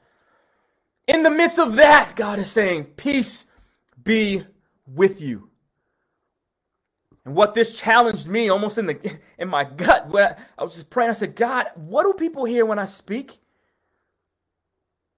In 1.07 1.23
the 1.23 1.31
midst 1.31 1.59
of 1.59 1.77
that, 1.77 2.15
God 2.17 2.39
is 2.39 2.51
saying, 2.51 2.85
Peace 2.97 3.47
be 4.03 4.45
with 4.87 5.21
you. 5.21 5.51
And 7.25 7.35
what 7.35 7.55
this 7.55 7.77
challenged 7.77 8.27
me 8.29 8.49
almost 8.49 8.79
in 8.79 8.87
the 8.87 9.19
in 9.39 9.49
my 9.49 9.65
gut, 9.65 10.09
when 10.09 10.25
I, 10.25 10.37
I 10.59 10.65
was 10.65 10.75
just 10.75 10.91
praying, 10.91 11.11
I 11.11 11.15
said, 11.15 11.37
God, 11.37 11.67
what 11.75 12.05
do 12.05 12.15
people 12.15 12.45
hear 12.45 12.65
when 12.65 12.79
I 12.79 12.85
speak? 12.85 13.41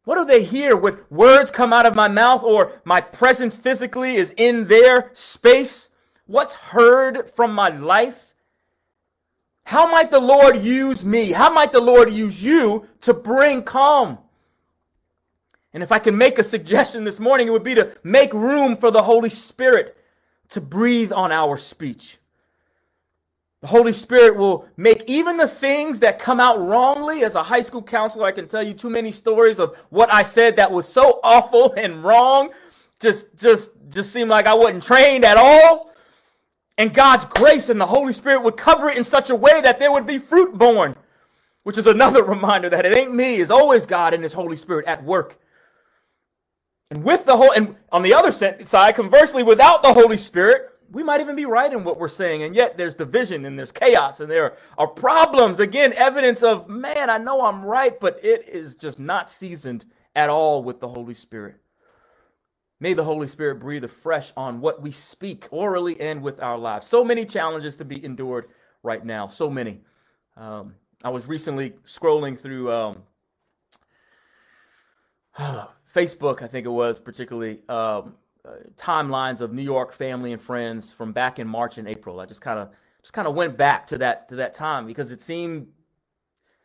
What 0.08 0.16
do 0.16 0.24
they 0.24 0.42
hear 0.42 0.74
when 0.74 1.00
words 1.10 1.50
come 1.50 1.70
out 1.70 1.84
of 1.84 1.94
my 1.94 2.08
mouth 2.08 2.42
or 2.42 2.80
my 2.82 2.98
presence 2.98 3.58
physically 3.58 4.14
is 4.16 4.32
in 4.38 4.66
their 4.66 5.10
space? 5.12 5.90
What's 6.24 6.54
heard 6.54 7.30
from 7.32 7.52
my 7.52 7.68
life? 7.68 8.32
How 9.64 9.92
might 9.92 10.10
the 10.10 10.18
Lord 10.18 10.56
use 10.56 11.04
me? 11.04 11.32
How 11.32 11.52
might 11.52 11.72
the 11.72 11.82
Lord 11.82 12.10
use 12.10 12.42
you 12.42 12.88
to 13.02 13.12
bring 13.12 13.62
calm? 13.62 14.16
And 15.74 15.82
if 15.82 15.92
I 15.92 15.98
can 15.98 16.16
make 16.16 16.38
a 16.38 16.42
suggestion 16.42 17.04
this 17.04 17.20
morning, 17.20 17.46
it 17.46 17.50
would 17.50 17.62
be 17.62 17.74
to 17.74 17.94
make 18.02 18.32
room 18.32 18.78
for 18.78 18.90
the 18.90 19.02
Holy 19.02 19.28
Spirit 19.28 19.94
to 20.48 20.62
breathe 20.62 21.12
on 21.12 21.32
our 21.32 21.58
speech. 21.58 22.16
The 23.60 23.66
Holy 23.66 23.92
Spirit 23.92 24.36
will 24.36 24.68
make 24.76 25.02
even 25.08 25.36
the 25.36 25.48
things 25.48 25.98
that 26.00 26.20
come 26.20 26.38
out 26.38 26.60
wrongly. 26.60 27.24
As 27.24 27.34
a 27.34 27.42
high 27.42 27.62
school 27.62 27.82
counselor, 27.82 28.26
I 28.26 28.32
can 28.32 28.46
tell 28.46 28.62
you 28.62 28.72
too 28.72 28.90
many 28.90 29.10
stories 29.10 29.58
of 29.58 29.76
what 29.90 30.12
I 30.12 30.22
said 30.22 30.56
that 30.56 30.70
was 30.70 30.86
so 30.86 31.18
awful 31.24 31.72
and 31.76 32.04
wrong. 32.04 32.50
Just, 33.00 33.36
just, 33.36 33.70
just 33.90 34.12
seemed 34.12 34.30
like 34.30 34.46
I 34.46 34.54
wasn't 34.54 34.84
trained 34.84 35.24
at 35.24 35.36
all. 35.36 35.92
And 36.76 36.94
God's 36.94 37.24
grace 37.24 37.68
and 37.68 37.80
the 37.80 37.86
Holy 37.86 38.12
Spirit 38.12 38.44
would 38.44 38.56
cover 38.56 38.88
it 38.88 38.96
in 38.96 39.02
such 39.04 39.30
a 39.30 39.34
way 39.34 39.60
that 39.60 39.80
there 39.80 39.90
would 39.90 40.06
be 40.06 40.18
fruit 40.18 40.56
born, 40.56 40.94
which 41.64 41.76
is 41.76 41.88
another 41.88 42.22
reminder 42.24 42.70
that 42.70 42.86
it 42.86 42.96
ain't 42.96 43.12
me, 43.12 43.36
it's 43.36 43.50
always 43.50 43.86
God 43.86 44.14
and 44.14 44.22
His 44.22 44.32
Holy 44.32 44.56
Spirit 44.56 44.86
at 44.86 45.02
work. 45.02 45.36
And 46.90 47.02
with 47.02 47.26
the 47.26 47.36
whole, 47.36 47.50
and 47.50 47.74
on 47.90 48.02
the 48.02 48.14
other 48.14 48.30
side, 48.30 48.94
conversely, 48.94 49.42
without 49.42 49.82
the 49.82 49.92
Holy 49.92 50.16
Spirit, 50.16 50.70
we 50.90 51.02
might 51.02 51.20
even 51.20 51.36
be 51.36 51.44
right 51.44 51.72
in 51.72 51.84
what 51.84 51.98
we're 51.98 52.08
saying, 52.08 52.42
and 52.42 52.54
yet 52.54 52.76
there's 52.76 52.94
division 52.94 53.44
and 53.44 53.58
there's 53.58 53.72
chaos 53.72 54.20
and 54.20 54.30
there 54.30 54.56
are 54.78 54.86
problems. 54.86 55.60
Again, 55.60 55.92
evidence 55.94 56.42
of, 56.42 56.68
man, 56.68 57.10
I 57.10 57.18
know 57.18 57.44
I'm 57.44 57.64
right, 57.64 57.98
but 57.98 58.18
it 58.24 58.48
is 58.48 58.76
just 58.76 58.98
not 58.98 59.30
seasoned 59.30 59.84
at 60.16 60.30
all 60.30 60.62
with 60.62 60.80
the 60.80 60.88
Holy 60.88 61.14
Spirit. 61.14 61.56
May 62.80 62.94
the 62.94 63.04
Holy 63.04 63.26
Spirit 63.26 63.56
breathe 63.56 63.84
afresh 63.84 64.32
on 64.36 64.60
what 64.60 64.80
we 64.80 64.92
speak 64.92 65.48
orally 65.50 66.00
and 66.00 66.22
with 66.22 66.40
our 66.40 66.56
lives. 66.56 66.86
So 66.86 67.04
many 67.04 67.24
challenges 67.24 67.76
to 67.76 67.84
be 67.84 68.04
endured 68.04 68.46
right 68.82 69.04
now. 69.04 69.26
So 69.26 69.50
many. 69.50 69.80
Um, 70.36 70.74
I 71.02 71.10
was 71.10 71.26
recently 71.26 71.70
scrolling 71.84 72.38
through 72.38 72.72
um, 72.72 73.02
Facebook, 75.94 76.42
I 76.42 76.46
think 76.46 76.66
it 76.66 76.70
was, 76.70 77.00
particularly. 77.00 77.60
Um, 77.68 78.14
uh, 78.44 78.50
timelines 78.76 79.40
of 79.40 79.52
New 79.52 79.62
York 79.62 79.92
family 79.92 80.32
and 80.32 80.40
friends 80.40 80.92
from 80.92 81.12
back 81.12 81.38
in 81.38 81.48
March 81.48 81.78
and 81.78 81.88
April. 81.88 82.20
I 82.20 82.26
just 82.26 82.40
kind 82.40 82.58
of 82.58 82.70
just 83.02 83.12
kind 83.12 83.26
of 83.26 83.34
went 83.34 83.56
back 83.56 83.86
to 83.88 83.98
that 83.98 84.28
to 84.28 84.36
that 84.36 84.54
time 84.54 84.86
because 84.86 85.12
it 85.12 85.22
seemed 85.22 85.66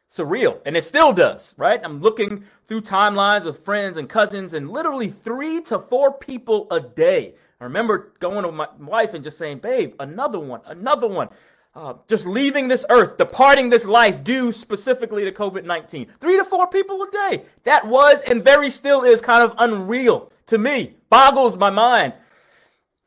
surreal 0.09 0.59
and 0.65 0.77
it 0.77 0.85
still 0.85 1.13
does, 1.13 1.53
right? 1.57 1.79
I'm 1.83 1.99
looking 1.99 2.45
through 2.67 2.81
timelines 2.81 3.45
of 3.45 3.57
friends 3.63 3.97
and 3.97 4.07
cousins 4.07 4.53
and 4.53 4.69
literally 4.69 5.09
3 5.09 5.61
to 5.61 5.79
4 5.79 6.13
people 6.19 6.67
a 6.69 6.79
day. 6.79 7.33
I 7.59 7.63
remember 7.63 8.13
going 8.19 8.43
to 8.43 8.51
my 8.51 8.67
wife 8.79 9.13
and 9.13 9.23
just 9.23 9.37
saying, 9.37 9.59
"Babe, 9.59 9.95
another 9.99 10.39
one, 10.39 10.61
another 10.65 11.07
one." 11.07 11.29
Uh, 11.75 11.95
just 12.07 12.27
leaving 12.27 12.67
this 12.67 12.85
earth, 12.91 13.17
departing 13.17 13.67
this 13.67 13.85
life 13.85 14.23
due 14.23 14.51
specifically 14.51 15.23
to 15.25 15.31
COVID 15.31 15.63
19. 15.63 16.07
Three 16.19 16.37
to 16.37 16.45
four 16.45 16.67
people 16.67 17.01
a 17.01 17.09
day. 17.09 17.45
That 17.63 17.87
was 17.87 18.21
and 18.21 18.43
very 18.43 18.69
still 18.69 19.03
is 19.03 19.21
kind 19.21 19.41
of 19.41 19.55
unreal 19.57 20.31
to 20.47 20.57
me, 20.57 20.95
boggles 21.09 21.57
my 21.57 21.69
mind. 21.69 22.13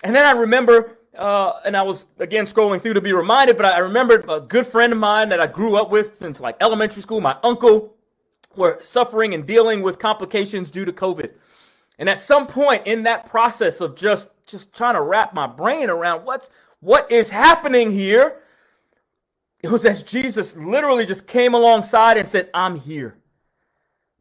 And 0.04 0.14
then 0.14 0.24
I 0.24 0.32
remember, 0.32 0.98
uh, 1.16 1.54
and 1.64 1.76
I 1.76 1.82
was 1.82 2.06
again 2.18 2.46
scrolling 2.46 2.80
through 2.80 2.94
to 2.94 3.00
be 3.00 3.12
reminded, 3.12 3.56
but 3.56 3.66
I 3.66 3.78
remembered 3.78 4.24
a 4.28 4.40
good 4.40 4.66
friend 4.66 4.92
of 4.92 4.98
mine 4.98 5.28
that 5.30 5.40
I 5.40 5.46
grew 5.46 5.76
up 5.76 5.90
with 5.90 6.16
since 6.16 6.40
like 6.40 6.56
elementary 6.60 7.02
school, 7.02 7.20
my 7.20 7.36
uncle, 7.42 7.94
were 8.56 8.78
suffering 8.82 9.34
and 9.34 9.46
dealing 9.46 9.82
with 9.82 9.98
complications 9.98 10.70
due 10.70 10.84
to 10.84 10.92
COVID. 10.92 11.32
And 11.98 12.08
at 12.08 12.20
some 12.20 12.46
point 12.46 12.86
in 12.86 13.02
that 13.04 13.26
process 13.26 13.80
of 13.80 13.96
just 13.96 14.30
just 14.46 14.74
trying 14.74 14.94
to 14.94 15.02
wrap 15.02 15.34
my 15.34 15.46
brain 15.46 15.90
around 15.90 16.24
what's 16.24 16.50
what 16.80 17.10
is 17.10 17.30
happening 17.30 17.90
here, 17.90 18.42
it 19.62 19.70
was 19.70 19.84
as 19.84 20.02
Jesus 20.02 20.56
literally 20.56 21.06
just 21.06 21.26
came 21.26 21.54
alongside 21.54 22.18
and 22.18 22.28
said, 22.28 22.50
"I'm 22.52 22.76
here. 22.76 23.16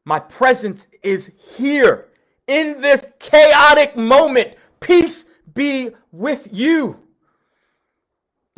My 0.05 0.19
presence 0.19 0.87
is 1.03 1.31
here 1.57 2.07
in 2.47 2.81
this 2.81 3.05
chaotic 3.19 3.95
moment. 3.95 4.53
Peace 4.79 5.29
be 5.53 5.91
with 6.11 6.49
you. 6.51 6.99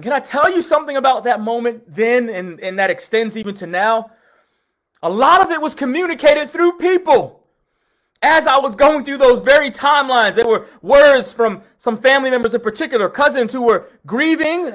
Can 0.01 0.13
I 0.13 0.19
tell 0.19 0.51
you 0.51 0.61
something 0.61 0.97
about 0.97 1.23
that 1.23 1.41
moment 1.41 1.83
then, 1.87 2.29
and, 2.29 2.59
and 2.59 2.77
that 2.77 2.89
extends 2.89 3.35
even 3.35 3.55
to 3.55 3.67
now? 3.67 4.11
A 5.01 5.09
lot 5.09 5.41
of 5.41 5.51
it 5.51 5.61
was 5.61 5.73
communicated 5.73 6.49
through 6.49 6.73
people. 6.73 7.43
As 8.21 8.47
I 8.47 8.57
was 8.57 8.75
going 8.75 9.05
through 9.05 9.17
those 9.17 9.39
very 9.39 9.69
timelines, 9.69 10.35
there 10.35 10.47
were 10.47 10.67
words 10.81 11.33
from 11.33 11.61
some 11.77 11.97
family 11.97 12.31
members 12.31 12.53
in 12.53 12.61
particular, 12.61 13.09
cousins 13.09 13.51
who 13.51 13.61
were 13.61 13.89
grieving, 14.05 14.73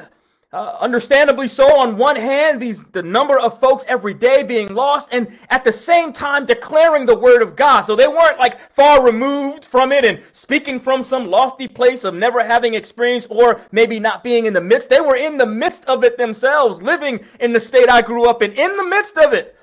uh, 0.53 0.77
understandably 0.81 1.49
so 1.49 1.79
on 1.79 1.97
one 1.97 2.15
hand 2.15 2.61
these 2.61 2.83
the 2.93 3.03
number 3.03 3.39
of 3.39 3.59
folks 3.59 3.87
every 3.89 4.13
day 4.13 4.43
being 4.43 4.75
lost 4.75 5.09
and 5.11 5.27
at 5.49 5.65
the 5.65 5.73
same 5.73 6.13
time 6.13 6.45
declaring 6.45 7.07
the 7.07 7.19
word 7.19 7.41
of 7.41 7.57
god. 7.57 7.83
So 7.83 7.97
they 7.97 8.07
weren't 8.07 8.39
like 8.39 8.61
far 8.71 9.03
removed 9.03 9.65
from 9.65 9.93
it 9.93 10.05
and 10.05 10.23
speaking 10.33 10.79
from 10.79 11.03
some 11.03 11.31
lofty 11.31 11.69
place 11.69 12.05
of 12.05 12.15
never 12.15 12.45
having 12.45 12.75
experienced 12.75 13.29
or 13.31 13.63
maybe 13.73 13.99
not 13.99 14.23
being 14.23 14.45
in 14.45 14.53
the 14.53 14.61
midst. 14.61 14.91
They 14.91 15.01
were 15.01 15.17
in 15.17 15.39
the 15.39 15.47
midst 15.47 15.87
of 15.87 16.05
it 16.05 16.19
themselves 16.19 16.83
living 16.83 17.25
in 17.41 17.55
the 17.55 17.61
state 17.61 17.89
i 17.89 18.03
grew 18.03 18.29
up 18.29 18.43
in 18.43 18.53
in 18.53 18.77
the 18.77 18.85
midst 18.85 19.17
of 19.17 19.33
it 19.33 19.57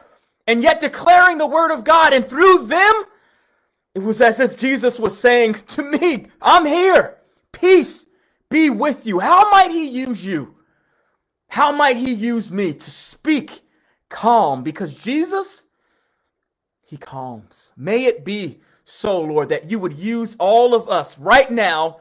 and 0.47 0.63
yet 0.63 0.81
declaring 0.81 1.37
the 1.37 1.45
word 1.45 1.71
of 1.71 1.83
god. 1.83 2.13
And 2.13 2.27
through 2.27 2.65
them 2.65 3.03
it 3.93 3.99
was 3.99 4.21
as 4.21 4.39
if 4.39 4.57
jesus 4.57 4.97
was 4.99 5.15
saying 5.15 5.53
to 5.53 5.83
me 5.83 6.25
i'm 6.41 6.65
here. 6.65 7.17
Peace 7.51 8.07
be 8.49 8.71
with 8.71 9.05
you. 9.05 9.19
How 9.19 9.51
might 9.51 9.69
he 9.69 9.87
use 9.87 10.25
you 10.25 10.55
how 11.49 11.71
might 11.71 11.97
he 11.97 12.13
use 12.13 12.51
me 12.51 12.73
to 12.73 12.91
speak 12.91 13.61
calm? 14.07 14.63
Because 14.63 14.93
Jesus, 14.93 15.65
he 16.85 16.95
calms. 16.95 17.73
May 17.75 18.05
it 18.05 18.23
be 18.23 18.61
so, 18.85 19.19
Lord, 19.21 19.49
that 19.49 19.69
you 19.69 19.79
would 19.79 19.93
use 19.93 20.35
all 20.39 20.73
of 20.73 20.87
us 20.89 21.17
right 21.17 21.49
now 21.49 21.99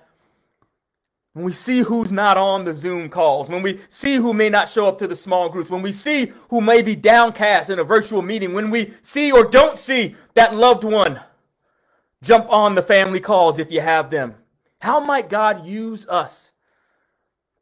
when 1.32 1.44
we 1.44 1.52
see 1.52 1.80
who's 1.80 2.12
not 2.12 2.36
on 2.36 2.64
the 2.64 2.74
Zoom 2.74 3.08
calls, 3.08 3.48
when 3.48 3.62
we 3.62 3.80
see 3.88 4.16
who 4.16 4.34
may 4.34 4.48
not 4.48 4.68
show 4.68 4.88
up 4.88 4.98
to 4.98 5.06
the 5.06 5.16
small 5.16 5.48
groups, 5.48 5.70
when 5.70 5.82
we 5.82 5.92
see 5.92 6.32
who 6.50 6.60
may 6.60 6.82
be 6.82 6.96
downcast 6.96 7.70
in 7.70 7.78
a 7.78 7.84
virtual 7.84 8.22
meeting, 8.22 8.52
when 8.52 8.70
we 8.70 8.92
see 9.02 9.30
or 9.30 9.44
don't 9.44 9.78
see 9.78 10.16
that 10.34 10.56
loved 10.56 10.84
one, 10.84 11.20
jump 12.22 12.46
on 12.50 12.74
the 12.74 12.82
family 12.82 13.20
calls 13.20 13.58
if 13.58 13.70
you 13.70 13.80
have 13.80 14.10
them. 14.10 14.34
How 14.80 15.00
might 15.00 15.30
God 15.30 15.64
use 15.64 16.06
us 16.08 16.52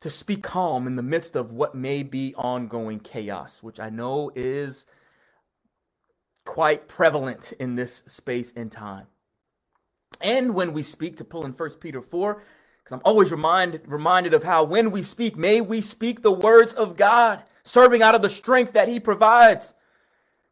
to 0.07 0.11
speak 0.11 0.40
calm 0.40 0.87
in 0.87 0.95
the 0.95 1.03
midst 1.03 1.35
of 1.35 1.51
what 1.51 1.75
may 1.75 2.05
be 2.05 2.33
ongoing 2.37 3.01
chaos, 3.01 3.61
which 3.61 3.81
I 3.81 3.90
know 3.90 4.31
is 4.37 4.87
quite 6.45 6.87
prevalent 6.87 7.53
in 7.59 7.75
this 7.75 8.05
space 8.07 8.53
and 8.55 8.71
time. 8.71 9.09
And 10.21 10.55
when 10.55 10.73
we 10.73 10.85
speak, 10.85 11.16
to 11.16 11.25
pull 11.25 11.45
in 11.45 11.51
1 11.51 11.71
Peter 11.81 12.01
4, 12.01 12.35
because 12.35 12.92
I'm 12.92 13.03
always 13.05 13.33
reminded, 13.33 13.81
reminded 13.88 14.33
of 14.33 14.45
how 14.45 14.62
when 14.62 14.92
we 14.92 15.03
speak, 15.03 15.37
may 15.37 15.61
we 15.61 15.81
speak 15.81 16.23
the 16.23 16.31
words 16.31 16.73
of 16.73 16.97
God, 16.97 17.42
serving 17.64 18.01
out 18.01 18.14
of 18.14 18.23
the 18.23 18.29
strength 18.29 18.75
that 18.75 18.87
He 18.87 19.01
provides. 19.01 19.75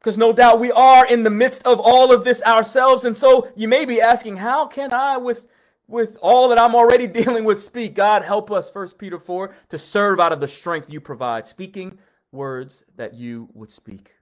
Because 0.01 0.19
no 0.19 0.33
doubt 0.33 0.59
we 0.59 0.73
are 0.73 1.07
in 1.07 1.23
the 1.23 1.31
midst 1.31 1.65
of 1.65 1.79
all 1.79 2.13
of 2.13 2.25
this 2.25 2.43
ourselves. 2.43 3.05
And 3.05 3.17
so 3.17 3.53
you 3.55 3.69
may 3.69 3.85
be 3.85 4.01
asking, 4.01 4.39
how 4.39 4.67
can 4.67 4.93
I, 4.93 5.17
with 5.17 5.47
with 5.87 6.17
all 6.21 6.49
that 6.49 6.59
I'm 6.61 6.75
already 6.75 7.07
dealing 7.23 7.45
with, 7.45 7.63
speak. 7.63 7.95
God, 7.95 8.23
help 8.23 8.51
us, 8.51 8.71
First 8.71 8.99
Peter 8.99 9.19
4, 9.19 9.55
to 9.71 9.79
serve 9.79 10.21
out 10.21 10.33
of 10.33 10.41
the 10.41 10.49
strength 10.49 10.91
you 10.91 11.01
provide, 11.01 11.47
speaking 11.47 11.99
words 12.33 12.85
that 12.97 13.15
you 13.15 13.49
would 13.55 13.71
speak. 13.71 14.13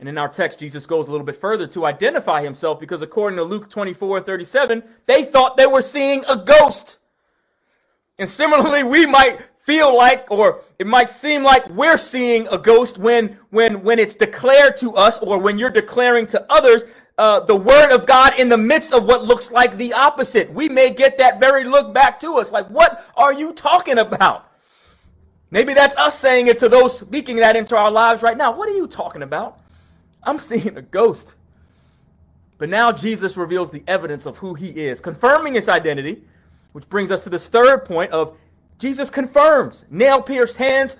And 0.00 0.08
in 0.08 0.16
our 0.16 0.28
text, 0.28 0.58
Jesus 0.58 0.86
goes 0.86 1.08
a 1.08 1.10
little 1.10 1.26
bit 1.26 1.36
further 1.36 1.66
to 1.68 1.84
identify 1.84 2.42
himself 2.42 2.80
because 2.80 3.02
according 3.02 3.36
to 3.36 3.42
Luke 3.42 3.70
24 3.70 4.20
37, 4.22 4.82
they 5.06 5.24
thought 5.24 5.56
they 5.56 5.66
were 5.66 5.82
seeing 5.82 6.24
a 6.28 6.36
ghost. 6.36 6.98
And 8.18 8.28
similarly, 8.28 8.84
we 8.84 9.04
might 9.04 9.42
feel 9.58 9.96
like, 9.96 10.30
or 10.30 10.62
it 10.78 10.86
might 10.86 11.08
seem 11.08 11.42
like 11.42 11.68
we're 11.70 11.98
seeing 11.98 12.48
a 12.48 12.58
ghost 12.58 12.98
when, 12.98 13.38
when, 13.50 13.82
when 13.82 13.98
it's 13.98 14.14
declared 14.14 14.76
to 14.78 14.96
us 14.96 15.18
or 15.18 15.38
when 15.38 15.58
you're 15.58 15.70
declaring 15.70 16.26
to 16.28 16.52
others 16.52 16.82
uh, 17.18 17.40
the 17.40 17.56
word 17.56 17.92
of 17.92 18.06
God 18.06 18.38
in 18.38 18.48
the 18.48 18.56
midst 18.56 18.92
of 18.92 19.04
what 19.04 19.24
looks 19.24 19.50
like 19.50 19.76
the 19.76 19.92
opposite. 19.92 20.52
We 20.52 20.68
may 20.68 20.90
get 20.90 21.18
that 21.18 21.38
very 21.38 21.64
look 21.64 21.92
back 21.92 22.18
to 22.20 22.38
us 22.38 22.52
like, 22.52 22.68
what 22.68 23.06
are 23.16 23.32
you 23.32 23.52
talking 23.52 23.98
about? 23.98 24.48
Maybe 25.50 25.74
that's 25.74 25.94
us 25.96 26.18
saying 26.18 26.46
it 26.46 26.58
to 26.60 26.68
those 26.68 26.98
speaking 26.98 27.36
that 27.36 27.56
into 27.56 27.76
our 27.76 27.90
lives 27.90 28.22
right 28.22 28.36
now. 28.36 28.52
What 28.52 28.68
are 28.68 28.76
you 28.76 28.86
talking 28.86 29.22
about? 29.22 29.58
I'm 30.22 30.38
seeing 30.38 30.76
a 30.76 30.82
ghost. 30.82 31.34
But 32.58 32.68
now 32.68 32.92
Jesus 32.92 33.36
reveals 33.36 33.70
the 33.70 33.82
evidence 33.86 34.24
of 34.24 34.38
who 34.38 34.54
he 34.54 34.68
is, 34.68 35.00
confirming 35.00 35.54
his 35.54 35.68
identity, 35.68 36.22
which 36.72 36.88
brings 36.88 37.10
us 37.10 37.24
to 37.24 37.30
this 37.30 37.48
third 37.48 37.84
point 37.84 38.12
of 38.12 38.36
Jesus 38.78 39.10
confirms 39.10 39.84
nail 39.90 40.22
pierced 40.22 40.56
hands, 40.56 40.96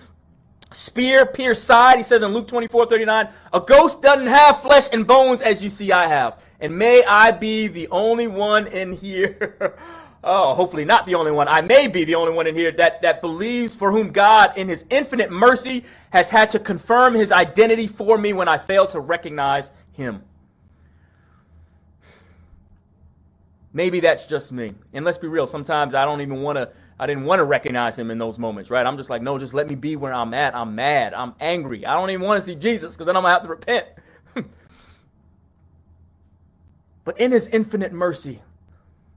spear 0.74 1.26
pierced 1.26 1.64
side. 1.64 1.96
He 1.96 2.02
says 2.02 2.22
in 2.22 2.32
Luke 2.32 2.48
24 2.48 2.86
39, 2.86 3.28
a 3.52 3.60
ghost 3.60 4.02
doesn't 4.02 4.26
have 4.26 4.62
flesh 4.62 4.88
and 4.92 5.06
bones 5.06 5.42
as 5.42 5.62
you 5.62 5.70
see 5.70 5.92
I 5.92 6.06
have. 6.06 6.42
And 6.60 6.76
may 6.76 7.04
I 7.04 7.32
be 7.32 7.66
the 7.66 7.88
only 7.88 8.26
one 8.26 8.66
in 8.68 8.92
here. 8.92 9.76
oh, 10.24 10.54
hopefully 10.54 10.84
not 10.84 11.06
the 11.06 11.14
only 11.14 11.32
one. 11.32 11.48
I 11.48 11.60
may 11.60 11.88
be 11.88 12.04
the 12.04 12.14
only 12.14 12.32
one 12.32 12.46
in 12.46 12.54
here 12.54 12.70
that, 12.72 13.02
that 13.02 13.20
believes 13.20 13.74
for 13.74 13.90
whom 13.90 14.12
God, 14.12 14.56
in 14.56 14.68
his 14.68 14.84
infinite 14.90 15.30
mercy, 15.30 15.84
has 16.10 16.30
had 16.30 16.50
to 16.50 16.58
confirm 16.58 17.14
his 17.14 17.32
identity 17.32 17.86
for 17.86 18.16
me 18.16 18.32
when 18.32 18.48
I 18.48 18.58
failed 18.58 18.90
to 18.90 19.00
recognize 19.00 19.72
him. 19.92 20.22
Maybe 23.72 24.00
that's 24.00 24.26
just 24.26 24.52
me. 24.52 24.74
And 24.92 25.04
let's 25.04 25.18
be 25.18 25.28
real, 25.28 25.46
sometimes 25.46 25.94
I 25.94 26.04
don't 26.04 26.20
even 26.20 26.42
want 26.42 26.56
to 26.56 26.70
I 27.02 27.06
didn't 27.06 27.24
want 27.24 27.40
to 27.40 27.44
recognize 27.44 27.98
him 27.98 28.12
in 28.12 28.18
those 28.18 28.38
moments, 28.38 28.70
right? 28.70 28.86
I'm 28.86 28.96
just 28.96 29.10
like, 29.10 29.22
no, 29.22 29.36
just 29.36 29.54
let 29.54 29.68
me 29.68 29.74
be 29.74 29.96
where 29.96 30.14
I'm 30.14 30.32
at. 30.34 30.54
I'm 30.54 30.76
mad. 30.76 31.14
I'm 31.14 31.34
angry. 31.40 31.84
I 31.84 31.94
don't 31.94 32.10
even 32.10 32.24
want 32.24 32.40
to 32.40 32.46
see 32.46 32.54
Jesus 32.54 32.94
because 32.94 33.06
then 33.06 33.16
I'm 33.16 33.24
going 33.24 33.34
to 33.34 33.40
have 33.40 33.42
to 33.42 33.48
repent. 33.48 33.86
but 37.04 37.18
in 37.18 37.32
his 37.32 37.48
infinite 37.48 37.92
mercy, 37.92 38.40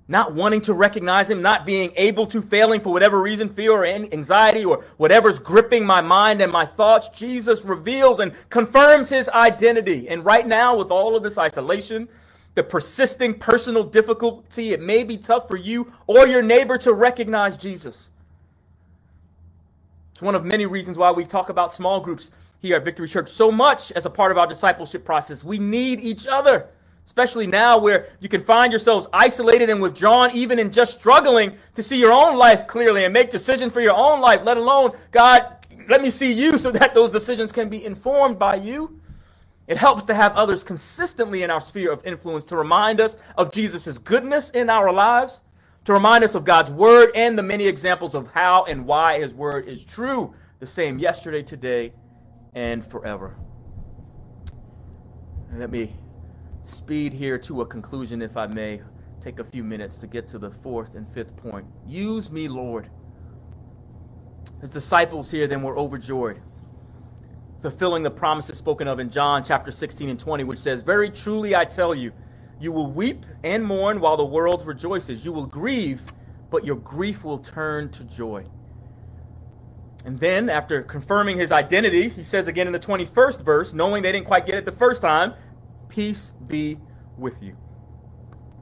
not 0.08 0.34
wanting 0.34 0.62
to 0.62 0.74
recognize 0.74 1.30
him, 1.30 1.44
not 1.44 1.64
being 1.64 1.94
able 1.96 2.26
to, 2.26 2.42
failing 2.42 2.82
for 2.82 2.92
whatever 2.92 3.22
reason, 3.22 3.50
fear 3.50 3.74
or 3.74 3.86
anxiety 3.86 4.66
or 4.66 4.84
whatever's 4.98 5.38
gripping 5.38 5.86
my 5.86 6.02
mind 6.02 6.42
and 6.42 6.52
my 6.52 6.66
thoughts, 6.66 7.10
Jesus 7.10 7.64
reveals 7.64 8.20
and 8.20 8.34
confirms 8.50 9.10
his 9.10 9.30
identity. 9.30 10.10
And 10.10 10.26
right 10.26 10.48
now, 10.48 10.76
with 10.76 10.90
all 10.90 11.16
of 11.16 11.22
this 11.22 11.38
isolation, 11.38 12.08
the 12.56 12.64
persisting 12.64 13.34
personal 13.34 13.84
difficulty, 13.84 14.72
it 14.72 14.82
may 14.82 15.04
be 15.04 15.18
tough 15.18 15.48
for 15.48 15.58
you 15.58 15.92
or 16.08 16.26
your 16.26 16.42
neighbor 16.42 16.78
to 16.80 16.94
recognize 16.94 17.58
Jesus. 17.58 18.12
It's 20.14 20.22
one 20.22 20.36
of 20.36 20.46
many 20.46 20.66
reasons 20.66 20.98
why 20.98 21.12
we 21.12 21.26
talk 21.26 21.50
about 21.50 21.74
small 21.74 22.00
groups 22.00 22.32
here 22.62 22.78
at 22.78 22.86
Victory 22.86 23.10
Church 23.10 23.30
so 23.30 23.52
much 23.52 23.92
as 23.92 24.06
a 24.06 24.10
part 24.10 24.32
of 24.32 24.38
our 24.38 24.48
discipleship 24.48 25.04
process. 25.04 25.44
We 25.44 25.60
need 25.60 26.00
each 26.00 26.26
other, 26.26 26.68
especially 27.06 27.46
now 27.46 27.78
where 27.78 28.08
you 28.22 28.30
can 28.30 28.42
find 28.42 28.72
yourselves 28.72 29.08
isolated 29.12 29.70
and 29.70 29.82
withdrawn, 29.82 30.32
even 30.34 30.58
in 30.58 30.72
just 30.72 30.98
struggling 30.98 31.58
to 31.76 31.84
see 31.84 31.98
your 31.98 32.14
own 32.14 32.38
life 32.38 32.66
clearly 32.68 33.04
and 33.04 33.14
make 33.14 33.30
decisions 33.30 33.74
for 33.74 33.82
your 33.82 33.96
own 33.96 34.22
life, 34.22 34.40
let 34.46 34.56
alone, 34.56 34.92
God, 35.12 35.58
let 35.90 36.02
me 36.02 36.10
see 36.10 36.32
you 36.32 36.58
so 36.58 36.72
that 36.72 36.96
those 36.96 37.12
decisions 37.12 37.52
can 37.52 37.68
be 37.68 37.84
informed 37.84 38.40
by 38.40 38.56
you. 38.56 39.02
It 39.68 39.78
helps 39.78 40.06
to 40.06 40.14
have 40.14 40.34
others 40.34 40.64
consistently 40.64 41.42
in 41.44 41.50
our 41.50 41.62
sphere 41.62 41.92
of 41.92 42.06
influence 42.06 42.46
to 42.46 42.58
remind 42.58 43.02
us 43.02 43.18
of 43.36 43.52
Jesus' 43.52 43.98
goodness 43.98 44.52
in 44.52 44.70
our 44.70 44.92
lives, 44.92 45.42
to 45.86 45.94
remind 45.94 46.24
us 46.24 46.36
of 46.36 46.46
God's 46.46 46.70
word 46.70 47.12
and 47.16 47.38
the 47.38 47.44
many 47.44 47.66
examples 47.66 48.14
of 48.14 48.28
how 48.32 48.66
and 48.66 48.86
why 48.86 49.20
his 49.20 49.34
word 49.34 49.68
is 49.68 49.84
true, 49.84 50.34
the 50.60 50.68
same 50.68 51.00
yesterday, 51.00 51.42
today, 51.42 51.94
and 52.54 52.86
forever. 52.86 53.36
And 55.50 55.60
let 55.60 55.72
me 55.72 55.96
speed 56.64 57.14
here 57.14 57.38
to 57.40 57.62
a 57.62 57.66
conclusion, 57.66 58.22
if 58.22 58.38
I 58.38 58.48
may. 58.48 58.82
Take 59.22 59.40
a 59.40 59.44
few 59.44 59.64
minutes 59.64 59.98
to 59.98 60.08
get 60.08 60.28
to 60.30 60.38
the 60.38 60.52
fourth 60.52 60.94
and 60.94 61.10
fifth 61.10 61.36
point. 61.38 61.66
Use 61.88 62.30
me, 62.30 62.48
Lord. 62.48 62.90
His 64.62 64.70
disciples 64.70 65.32
here 65.32 65.48
then 65.48 65.64
were 65.64 65.76
overjoyed 65.76 66.40
fulfilling 67.66 68.04
the 68.04 68.12
promises 68.12 68.60
spoken 68.60 68.88
of 68.88 69.00
in 69.00 69.10
John 69.10 69.44
chapter 69.44 69.72
16 69.72 70.08
and 70.08 70.20
20, 70.20 70.44
which 70.44 70.60
says, 70.60 70.84
Very 70.84 71.10
truly 71.10 71.56
I 71.56 71.66
tell 71.66 71.96
you, 71.96 72.12
you 72.60 72.72
will 72.72 72.86
weep 72.86 73.26
and 73.44 73.66
mourn 73.66 74.00
while 74.00 74.18
the 74.18 74.24
world 74.24 74.68
rejoices. 74.68 75.26
You 75.26 75.34
will 75.34 75.48
grieve, 75.48 76.04
but 76.52 76.64
your 76.64 76.76
grief 76.76 77.24
will 77.24 77.40
turn 77.40 77.90
to 77.94 78.04
joy. 78.04 78.46
And 80.06 80.20
then, 80.20 80.48
after 80.48 80.84
confirming 80.84 81.40
his 81.40 81.52
identity, 81.52 82.10
he 82.10 82.24
says 82.24 82.48
again 82.48 82.68
in 82.68 82.74
the 82.74 82.78
21st 82.78 83.44
verse, 83.44 83.74
knowing 83.74 84.04
they 84.04 84.12
didn't 84.12 84.28
quite 84.28 84.46
get 84.46 84.60
it 84.60 84.66
the 84.66 84.72
first 84.72 85.02
time, 85.02 85.34
Peace 85.90 86.36
be 86.46 86.78
with 87.18 87.42
you. 87.42 87.58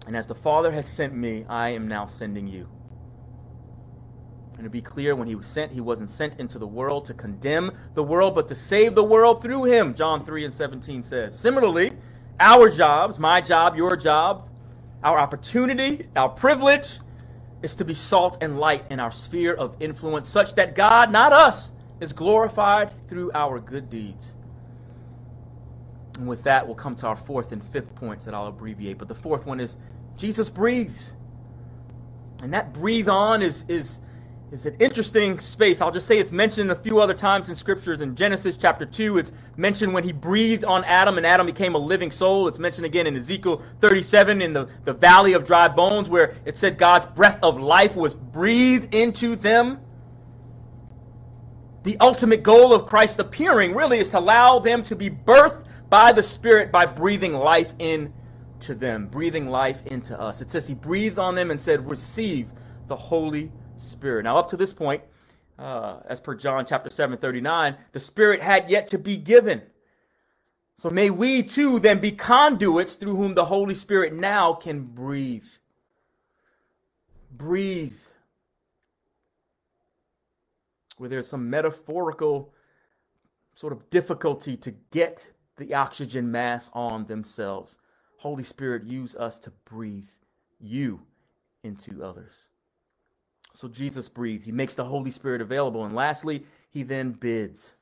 And 0.07 0.15
as 0.15 0.27
the 0.27 0.35
Father 0.35 0.71
has 0.71 0.87
sent 0.87 1.13
me, 1.13 1.45
I 1.49 1.69
am 1.69 1.89
now 1.89 2.05
sending 2.05 2.47
you. 2.47 2.69
And 4.63 4.71
to 4.71 4.77
be 4.77 4.81
clear, 4.81 5.13
when 5.13 5.27
he 5.27 5.35
was 5.35 5.45
sent, 5.45 5.73
he 5.73 5.81
wasn't 5.81 6.09
sent 6.09 6.39
into 6.39 6.57
the 6.57 6.65
world 6.65 7.03
to 7.05 7.13
condemn 7.13 7.73
the 7.95 8.03
world, 8.03 8.33
but 8.33 8.47
to 8.47 8.55
save 8.55 8.95
the 8.95 9.03
world 9.03 9.41
through 9.41 9.65
him, 9.65 9.93
John 9.93 10.23
3 10.23 10.45
and 10.45 10.53
17 10.53 11.03
says. 11.03 11.37
Similarly, 11.37 11.91
our 12.39 12.69
jobs, 12.69 13.19
my 13.19 13.41
job, 13.41 13.75
your 13.75 13.97
job, 13.97 14.47
our 15.03 15.19
opportunity, 15.19 16.07
our 16.15 16.29
privilege 16.29 16.99
is 17.61 17.75
to 17.75 17.83
be 17.83 17.93
salt 17.93 18.37
and 18.39 18.57
light 18.57 18.85
in 18.89 19.01
our 19.01 19.11
sphere 19.11 19.53
of 19.53 19.75
influence, 19.81 20.29
such 20.29 20.55
that 20.55 20.75
God, 20.75 21.11
not 21.11 21.33
us, 21.33 21.73
is 21.99 22.13
glorified 22.13 22.89
through 23.09 23.33
our 23.33 23.59
good 23.59 23.89
deeds. 23.89 24.37
And 26.19 26.25
with 26.25 26.41
that, 26.43 26.65
we'll 26.65 26.77
come 26.77 26.95
to 26.95 27.07
our 27.07 27.17
fourth 27.17 27.51
and 27.51 27.61
fifth 27.61 27.93
points 27.95 28.23
that 28.23 28.33
I'll 28.33 28.47
abbreviate. 28.47 28.97
But 28.97 29.09
the 29.09 29.15
fourth 29.15 29.45
one 29.45 29.59
is 29.59 29.75
Jesus 30.15 30.49
breathes. 30.49 31.15
And 32.41 32.53
that 32.53 32.71
breathe 32.71 33.09
on 33.09 33.41
is, 33.41 33.65
is, 33.69 33.99
is 34.53 34.67
an 34.67 34.75
interesting 34.77 35.39
space. 35.39 35.81
I'll 35.81 35.91
just 35.91 36.05
say 36.05 36.19
it's 36.19 36.31
mentioned 36.31 36.69
a 36.69 36.75
few 36.75 36.99
other 36.99 37.15
times 37.15 37.49
in 37.49 37.55
scriptures. 37.55 38.01
In 38.01 38.15
Genesis 38.15 38.55
chapter 38.55 38.85
2, 38.85 39.17
it's 39.17 39.31
mentioned 39.57 39.91
when 39.91 40.03
he 40.03 40.11
breathed 40.11 40.63
on 40.63 40.83
Adam 40.83 41.17
and 41.17 41.25
Adam 41.25 41.47
became 41.47 41.73
a 41.73 41.79
living 41.79 42.11
soul. 42.11 42.47
It's 42.47 42.59
mentioned 42.59 42.85
again 42.85 43.07
in 43.07 43.17
Ezekiel 43.17 43.63
37 43.79 44.43
in 44.43 44.53
the, 44.53 44.69
the 44.85 44.93
valley 44.93 45.33
of 45.33 45.43
dry 45.43 45.67
bones 45.67 46.07
where 46.07 46.35
it 46.45 46.55
said 46.55 46.77
God's 46.77 47.07
breath 47.07 47.39
of 47.41 47.59
life 47.59 47.95
was 47.95 48.13
breathed 48.13 48.93
into 48.93 49.35
them. 49.35 49.79
The 51.81 51.97
ultimate 51.99 52.43
goal 52.43 52.73
of 52.73 52.85
Christ 52.85 53.19
appearing 53.19 53.73
really 53.73 53.97
is 53.97 54.11
to 54.11 54.19
allow 54.19 54.59
them 54.59 54.83
to 54.83 54.95
be 54.95 55.09
birthed 55.09 55.65
by 55.89 56.11
the 56.11 56.23
Spirit 56.23 56.71
by 56.71 56.85
breathing 56.85 57.33
life 57.33 57.73
into 57.79 58.75
them, 58.75 59.07
breathing 59.07 59.49
life 59.49 59.83
into 59.87 60.19
us. 60.19 60.41
It 60.41 60.51
says 60.51 60.67
he 60.67 60.75
breathed 60.75 61.17
on 61.17 61.33
them 61.33 61.49
and 61.49 61.59
said, 61.59 61.89
Receive 61.89 62.51
the 62.85 62.95
Holy 62.95 63.51
Spirit. 63.85 64.23
Now, 64.23 64.37
up 64.37 64.49
to 64.49 64.57
this 64.57 64.73
point, 64.73 65.01
uh, 65.59 65.97
as 66.07 66.19
per 66.19 66.35
John 66.35 66.65
chapter 66.65 66.89
7, 66.89 67.17
39, 67.17 67.75
the 67.91 67.99
Spirit 67.99 68.41
had 68.41 68.69
yet 68.69 68.87
to 68.87 68.97
be 68.97 69.17
given. 69.17 69.61
So 70.77 70.89
may 70.89 71.09
we 71.09 71.43
too 71.43 71.79
then 71.79 71.99
be 71.99 72.11
conduits 72.11 72.95
through 72.95 73.15
whom 73.15 73.35
the 73.35 73.45
Holy 73.45 73.75
Spirit 73.75 74.13
now 74.13 74.53
can 74.53 74.81
breathe. 74.81 75.45
Breathe. 77.31 77.97
Where 80.97 81.09
there's 81.09 81.27
some 81.27 81.49
metaphorical 81.49 82.53
sort 83.55 83.73
of 83.73 83.89
difficulty 83.89 84.57
to 84.57 84.71
get 84.91 85.31
the 85.57 85.75
oxygen 85.75 86.31
mask 86.31 86.71
on 86.73 87.05
themselves. 87.05 87.77
Holy 88.17 88.43
Spirit, 88.43 88.83
use 88.85 89.15
us 89.15 89.37
to 89.39 89.51
breathe 89.65 90.09
you 90.59 91.01
into 91.63 92.03
others. 92.03 92.47
So 93.53 93.67
Jesus 93.67 94.09
breathes. 94.09 94.45
He 94.45 94.51
makes 94.51 94.75
the 94.75 94.83
Holy 94.83 95.11
Spirit 95.11 95.41
available. 95.41 95.85
And 95.85 95.95
lastly, 95.95 96.45
he 96.69 96.83
then 96.83 97.11
bids. 97.11 97.73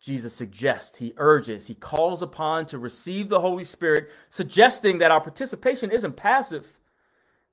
Jesus 0.00 0.34
suggests, 0.34 0.96
he 0.96 1.12
urges, 1.18 1.66
he 1.66 1.74
calls 1.74 2.22
upon 2.22 2.64
to 2.66 2.78
receive 2.78 3.28
the 3.28 3.40
Holy 3.40 3.64
Spirit, 3.64 4.08
suggesting 4.30 4.96
that 4.98 5.10
our 5.10 5.20
participation 5.20 5.90
isn't 5.90 6.16
passive. 6.16 6.66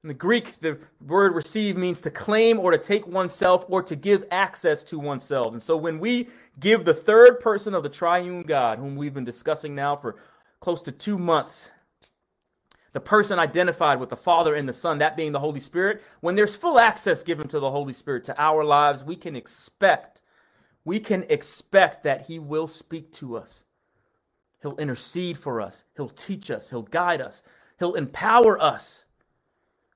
In 0.04 0.08
the 0.08 0.14
Greek, 0.14 0.58
the 0.62 0.80
word 1.06 1.36
receive 1.36 1.76
means 1.76 2.02
to 2.02 2.10
claim 2.10 2.60
or 2.60 2.72
to 2.72 2.78
take 2.78 3.06
oneself 3.06 3.66
or 3.68 3.84
to 3.84 3.98
give 3.98 4.24
access 4.32 4.82
to 4.86 4.98
oneself. 4.98 5.52
And 5.52 5.62
so 5.62 5.76
when 5.76 6.00
we 6.00 6.30
give 6.62 6.86
the 6.86 6.94
third 6.94 7.42
person 7.42 7.74
of 7.74 7.84
the 7.84 7.90
triune 7.90 8.44
God, 8.44 8.80
whom 8.80 8.96
we've 8.96 9.14
been 9.14 9.26
discussing 9.26 9.76
now 9.76 9.98
for 9.98 10.16
close 10.62 10.82
to 10.84 10.92
two 10.94 11.18
months, 11.18 11.72
the 12.94 13.00
person 13.00 13.40
identified 13.40 14.00
with 14.00 14.10
the 14.10 14.16
Father 14.16 14.56
and 14.56 14.68
the 14.68 14.74
Son, 14.74 15.00
that 15.00 15.18
being 15.18 15.32
the 15.32 15.40
Holy 15.40 15.60
Spirit, 15.60 16.02
when 16.22 16.36
there's 16.36 16.56
full 16.56 16.80
access 16.80 17.24
given 17.24 17.48
to 17.50 17.60
the 17.60 17.70
Holy 17.70 17.94
Spirit 17.94 18.24
to 18.26 18.42
our 18.42 18.64
lives, 18.64 19.04
we 19.04 19.16
can 19.16 19.36
expect, 19.36 20.22
we 20.86 21.00
can 21.00 21.26
expect 21.30 22.04
that 22.04 22.26
He 22.26 22.40
will 22.40 22.68
speak 22.68 23.12
to 23.14 23.38
us. 23.38 23.66
He'll 24.62 24.78
intercede 24.78 25.38
for 25.38 25.62
us. 25.62 25.84
He'll 25.96 26.10
teach 26.10 26.50
us. 26.50 26.70
He'll 26.70 26.82
guide 26.82 27.22
us. 27.22 27.44
He'll 27.80 27.96
empower 27.96 28.62
us 28.62 29.06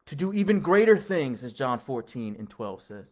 to 0.06 0.15
do 0.15 0.34
even 0.34 0.60
greater 0.60 0.97
things, 0.97 1.43
as 1.43 1.54
John 1.54 1.80
14 1.80 2.36
and 2.38 2.49
12 2.49 2.82
says 2.82 3.06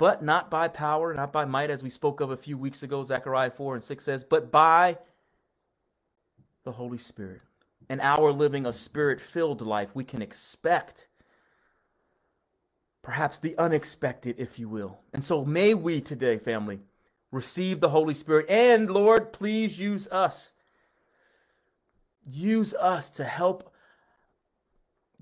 but 0.00 0.22
not 0.22 0.50
by 0.50 0.66
power, 0.66 1.12
not 1.12 1.30
by 1.30 1.44
might, 1.44 1.68
as 1.68 1.82
we 1.82 1.90
spoke 1.90 2.22
of 2.22 2.30
a 2.30 2.36
few 2.36 2.56
weeks 2.56 2.82
ago. 2.82 3.02
Zechariah 3.02 3.50
4 3.50 3.74
and 3.74 3.84
6 3.84 4.02
says, 4.02 4.24
but 4.24 4.50
by 4.50 4.96
the 6.64 6.72
Holy 6.72 6.96
Spirit. 6.96 7.42
And 7.90 8.00
our 8.00 8.30
living 8.30 8.66
a 8.66 8.72
spirit 8.72 9.20
filled 9.20 9.62
life, 9.62 9.90
we 9.94 10.04
can 10.04 10.22
expect 10.22 11.08
perhaps 13.02 13.40
the 13.40 13.58
unexpected, 13.58 14.36
if 14.38 14.60
you 14.60 14.68
will. 14.68 15.00
And 15.12 15.24
so 15.24 15.44
may 15.44 15.74
we 15.74 16.00
today, 16.00 16.38
family, 16.38 16.78
receive 17.32 17.80
the 17.80 17.88
Holy 17.88 18.14
Spirit. 18.14 18.48
And 18.48 18.88
Lord, 18.88 19.32
please 19.32 19.80
use 19.80 20.06
us. 20.06 20.52
Use 22.24 22.74
us 22.74 23.10
to 23.10 23.24
help 23.24 23.74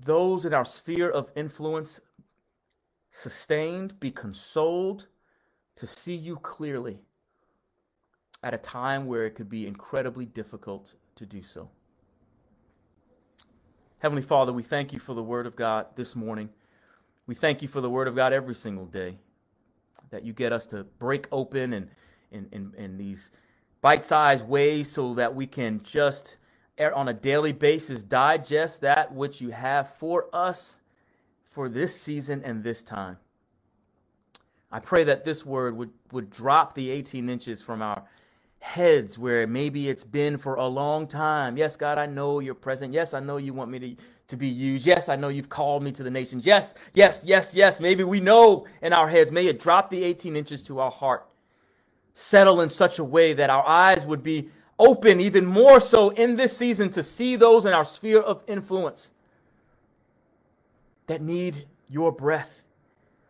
those 0.05 0.45
in 0.45 0.53
our 0.53 0.65
sphere 0.65 1.09
of 1.09 1.31
influence 1.35 1.99
sustained, 3.09 3.99
be 3.99 4.11
consoled, 4.11 5.07
to 5.75 5.87
see 5.87 6.15
you 6.15 6.35
clearly 6.35 6.99
at 8.43 8.53
a 8.53 8.59
time 8.59 9.07
where 9.07 9.25
it 9.25 9.33
could 9.33 9.49
be 9.49 9.65
incredibly 9.65 10.27
difficult 10.27 10.93
to 11.15 11.25
do 11.25 11.41
so. 11.41 11.67
Heavenly 13.99 14.21
Father, 14.21 14.53
we 14.53 14.63
thank 14.63 14.93
you 14.93 14.99
for 14.99 15.13
the 15.13 15.21
Word 15.21 15.45
of 15.45 15.57
God 15.57 15.87
this 15.97 16.15
morning. 16.15 16.49
We 17.27 17.35
thank 17.35 17.61
you 17.61 17.67
for 17.67 17.81
the 17.81 17.89
Word 17.89 18.07
of 18.07 18.15
God 18.15 18.31
every 18.31 18.55
single 18.55 18.85
day. 18.85 19.17
That 20.11 20.23
you 20.23 20.31
get 20.31 20.53
us 20.53 20.65
to 20.67 20.85
break 20.85 21.27
open 21.33 21.73
and 21.73 21.89
in, 22.31 22.47
in, 22.53 22.73
in 22.77 22.97
these 22.97 23.31
bite 23.81 24.05
sized 24.05 24.47
ways 24.47 24.89
so 24.89 25.15
that 25.15 25.35
we 25.35 25.45
can 25.47 25.83
just 25.83 26.37
er, 26.79 26.93
on 26.93 27.09
a 27.09 27.13
daily 27.13 27.51
basis 27.51 28.01
digest 28.01 28.79
that 28.81 29.13
which 29.13 29.41
you 29.41 29.49
have 29.49 29.93
for 29.95 30.27
us 30.31 30.79
for 31.43 31.67
this 31.67 31.99
season 31.99 32.41
and 32.45 32.63
this 32.63 32.81
time. 32.81 33.17
I 34.71 34.79
pray 34.79 35.03
that 35.03 35.25
this 35.25 35.45
word 35.45 35.75
would, 35.75 35.91
would 36.13 36.29
drop 36.29 36.73
the 36.73 36.89
18 36.89 37.27
inches 37.27 37.61
from 37.61 37.81
our 37.81 38.03
heads 38.59 39.17
where 39.17 39.47
maybe 39.47 39.89
it's 39.89 40.03
been 40.03 40.37
for 40.37 40.55
a 40.55 40.65
long 40.65 41.07
time. 41.07 41.57
Yes, 41.57 41.75
God, 41.75 41.97
I 41.97 42.05
know 42.05 42.39
you're 42.39 42.55
present. 42.55 42.93
Yes, 42.93 43.13
I 43.13 43.19
know 43.19 43.37
you 43.37 43.53
want 43.53 43.71
me 43.71 43.79
to, 43.79 43.95
to 44.27 44.37
be 44.37 44.47
used. 44.47 44.85
Yes, 44.85 45.09
I 45.09 45.15
know 45.15 45.29
you've 45.29 45.49
called 45.49 45.81
me 45.83 45.91
to 45.93 46.03
the 46.03 46.09
nations. 46.09 46.45
Yes, 46.45 46.75
yes, 46.93 47.23
yes, 47.25 47.53
yes. 47.53 47.79
Maybe 47.79 48.03
we 48.03 48.19
know 48.19 48.65
in 48.81 48.93
our 48.93 49.07
heads. 49.07 49.31
May 49.31 49.47
it 49.47 49.59
drop 49.59 49.89
the 49.89 50.03
18 50.03 50.35
inches 50.35 50.61
to 50.63 50.79
our 50.79 50.91
heart. 50.91 51.25
Settle 52.13 52.61
in 52.61 52.69
such 52.69 52.99
a 52.99 53.03
way 53.03 53.33
that 53.33 53.49
our 53.49 53.65
eyes 53.65 54.05
would 54.05 54.23
be 54.23 54.49
open 54.77 55.19
even 55.19 55.45
more 55.45 55.79
so 55.79 56.09
in 56.11 56.35
this 56.35 56.55
season 56.55 56.89
to 56.89 57.03
see 57.03 57.35
those 57.35 57.65
in 57.65 57.73
our 57.73 57.83
sphere 57.83 58.21
of 58.21 58.43
influence 58.47 59.11
that 61.07 61.21
need 61.21 61.65
your 61.89 62.11
breath, 62.11 62.63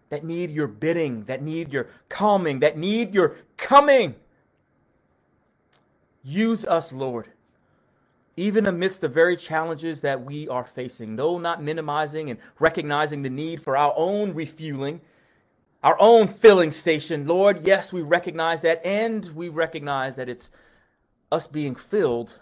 that 0.10 0.24
need 0.24 0.52
your 0.52 0.68
bidding, 0.68 1.24
that 1.24 1.42
need 1.42 1.72
your 1.72 1.88
calming, 2.10 2.60
that 2.60 2.78
need 2.78 3.13
your 3.13 3.38
coming. 3.58 4.13
Use 6.23 6.65
us, 6.65 6.91
Lord, 6.91 7.27
even 8.36 8.67
amidst 8.67 9.01
the 9.01 9.08
very 9.08 9.36
challenges 9.36 10.01
that 10.01 10.23
we 10.23 10.47
are 10.47 10.65
facing, 10.65 11.15
though 11.15 11.38
not 11.38 11.63
minimizing 11.63 12.29
and 12.29 12.39
recognizing 12.60 13.21
the 13.21 13.29
need 13.29 13.62
for 13.62 13.77
our 13.77 13.93
own 13.95 14.34
refueling, 14.34 15.01
our 15.84 15.97
own 15.99 16.27
filling 16.27 16.71
station. 16.71 17.25
Lord, 17.25 17.65
yes, 17.65 17.93
we 17.93 18.01
recognize 18.01 18.62
that, 18.62 18.86
and 18.86 19.25
we 19.36 19.49
recognize 19.49 20.15
that 20.17 20.29
it's 20.29 20.51
us 21.32 21.47
being 21.47 21.75
filled 21.75 22.39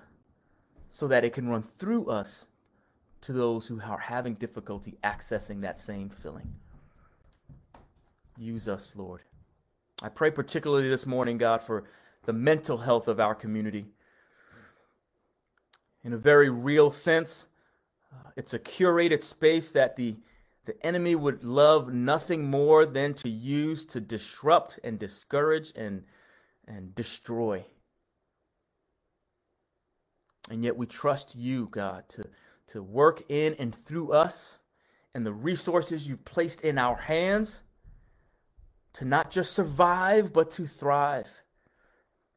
so 0.90 1.08
that 1.08 1.24
it 1.24 1.34
can 1.34 1.48
run 1.48 1.62
through 1.62 2.10
us 2.10 2.46
to 3.22 3.34
those 3.34 3.68
who 3.68 3.80
are 3.82 4.00
having 4.00 4.36
difficulty 4.36 4.98
accessing 5.04 5.62
that 5.62 5.80
same 5.80 6.10
filling. 6.10 6.52
Use 8.40 8.68
us, 8.68 8.96
Lord. 8.96 9.22
I 10.02 10.10
pray 10.10 10.30
particularly 10.32 10.90
this 10.90 11.06
morning, 11.06 11.38
God, 11.38 11.62
for 11.62 11.86
the 12.28 12.34
mental 12.34 12.78
health 12.78 13.08
of 13.08 13.20
our 13.20 13.34
community. 13.34 13.88
In 16.04 16.14
a 16.14 16.18
very 16.18 16.50
real 16.50 16.92
sense, 16.92 17.48
uh, 18.14 18.30
it's 18.36 18.54
a 18.54 18.60
curated 18.60 19.24
space 19.24 19.72
that 19.72 19.96
the, 19.96 20.16
the 20.66 20.86
enemy 20.86 21.16
would 21.16 21.44
love 21.44 21.92
nothing 21.92 22.48
more 22.48 22.86
than 22.86 23.16
to 23.16 23.30
use 23.30 23.84
to 23.88 24.00
disrupt 24.00 24.80
and 24.84 25.00
discourage 25.00 25.74
and, 25.76 26.04
and 26.68 26.94
destroy. 26.94 27.66
And 30.52 30.64
yet 30.64 30.78
we 30.78 30.86
trust 30.86 31.36
you, 31.36 31.68
God, 31.72 32.08
to 32.10 32.26
to 32.68 32.84
work 32.84 33.24
in 33.30 33.56
and 33.60 33.74
through 33.74 34.12
us 34.12 34.60
and 35.14 35.26
the 35.26 35.34
resources 35.34 36.08
you've 36.08 36.26
placed 36.26 36.62
in 36.62 36.78
our 36.78 36.96
hands 36.96 37.62
to 38.94 39.06
not 39.06 39.32
just 39.32 39.54
survive, 39.54 40.34
but 40.34 40.52
to 40.52 40.68
thrive. 40.68 41.30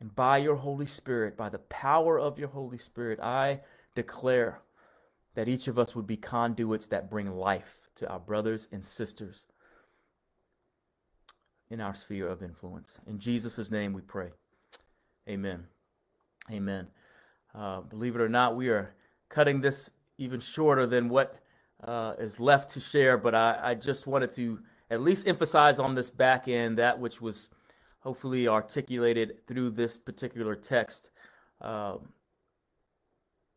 And 0.01 0.15
by 0.15 0.39
your 0.39 0.57
Holy 0.57 0.87
Spirit, 0.87 1.37
by 1.37 1.51
the 1.51 1.59
power 1.59 2.19
of 2.19 2.39
your 2.39 2.49
Holy 2.49 2.79
Spirit, 2.79 3.21
I 3.21 3.61
declare 3.95 4.63
that 5.35 5.49
each 5.49 5.69
of 5.69 5.79
us 5.79 5.95
would 5.95 6.07
be 6.07 6.17
conduits 6.17 6.89
that 6.89 7.11
bring 7.11 7.31
life 7.31 7.89
to 7.97 8.09
our 8.09 8.19
brothers 8.19 8.69
and 8.73 8.85
sisters 8.85 9.45
in 11.71 11.81
our 11.81 11.95
sphere 11.95 12.29
of 12.29 12.43
influence. 12.43 12.99
In 13.07 13.19
Jesus' 13.19 13.71
name 13.71 13.93
we 13.93 14.01
pray. 14.01 14.31
Amen. 15.29 15.65
Amen. 16.51 16.89
Uh, 17.55 17.81
believe 17.83 18.17
it 18.17 18.21
or 18.21 18.29
not, 18.29 18.57
we 18.57 18.69
are 18.69 18.95
cutting 19.29 19.61
this 19.61 19.91
even 20.19 20.41
shorter 20.41 20.87
than 20.87 21.09
what 21.09 21.41
uh, 21.85 22.15
is 22.19 22.41
left 22.41 22.71
to 22.71 22.81
share, 22.81 23.17
but 23.17 23.35
I, 23.35 23.59
I, 23.63 23.75
just 23.75 24.07
wanted 24.07 24.31
to 24.33 24.59
at 24.91 25.01
least 25.01 25.27
emphasize 25.27 25.79
on 25.79 25.95
this 25.95 26.11
back 26.11 26.47
end 26.47 26.77
that 26.79 26.99
which 26.99 27.23
was 27.23 27.49
hopefully 28.01 28.49
articulated 28.49 29.47
through 29.47 29.71
this 29.71 29.99
particular 29.99 30.55
text. 30.55 31.11
Um, 31.61 32.09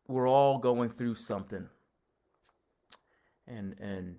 we're 0.06 0.28
all 0.28 0.58
going 0.58 0.90
through 0.90 1.14
something, 1.14 1.66
and 3.46 3.74
and 3.80 4.16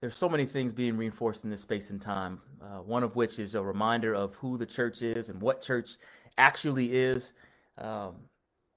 there's 0.00 0.16
so 0.16 0.28
many 0.28 0.44
things 0.44 0.72
being 0.72 0.96
reinforced 0.96 1.44
in 1.44 1.50
this 1.50 1.62
space 1.62 1.90
and 1.90 2.00
time. 2.00 2.40
Uh, 2.62 2.78
one 2.78 3.02
of 3.02 3.16
which 3.16 3.38
is 3.38 3.54
a 3.54 3.62
reminder 3.62 4.14
of 4.14 4.34
who 4.36 4.56
the 4.56 4.66
church 4.66 5.02
is 5.02 5.28
and 5.28 5.40
what 5.40 5.62
church 5.62 5.96
actually 6.36 6.94
is. 6.94 7.32
Um, 7.78 8.16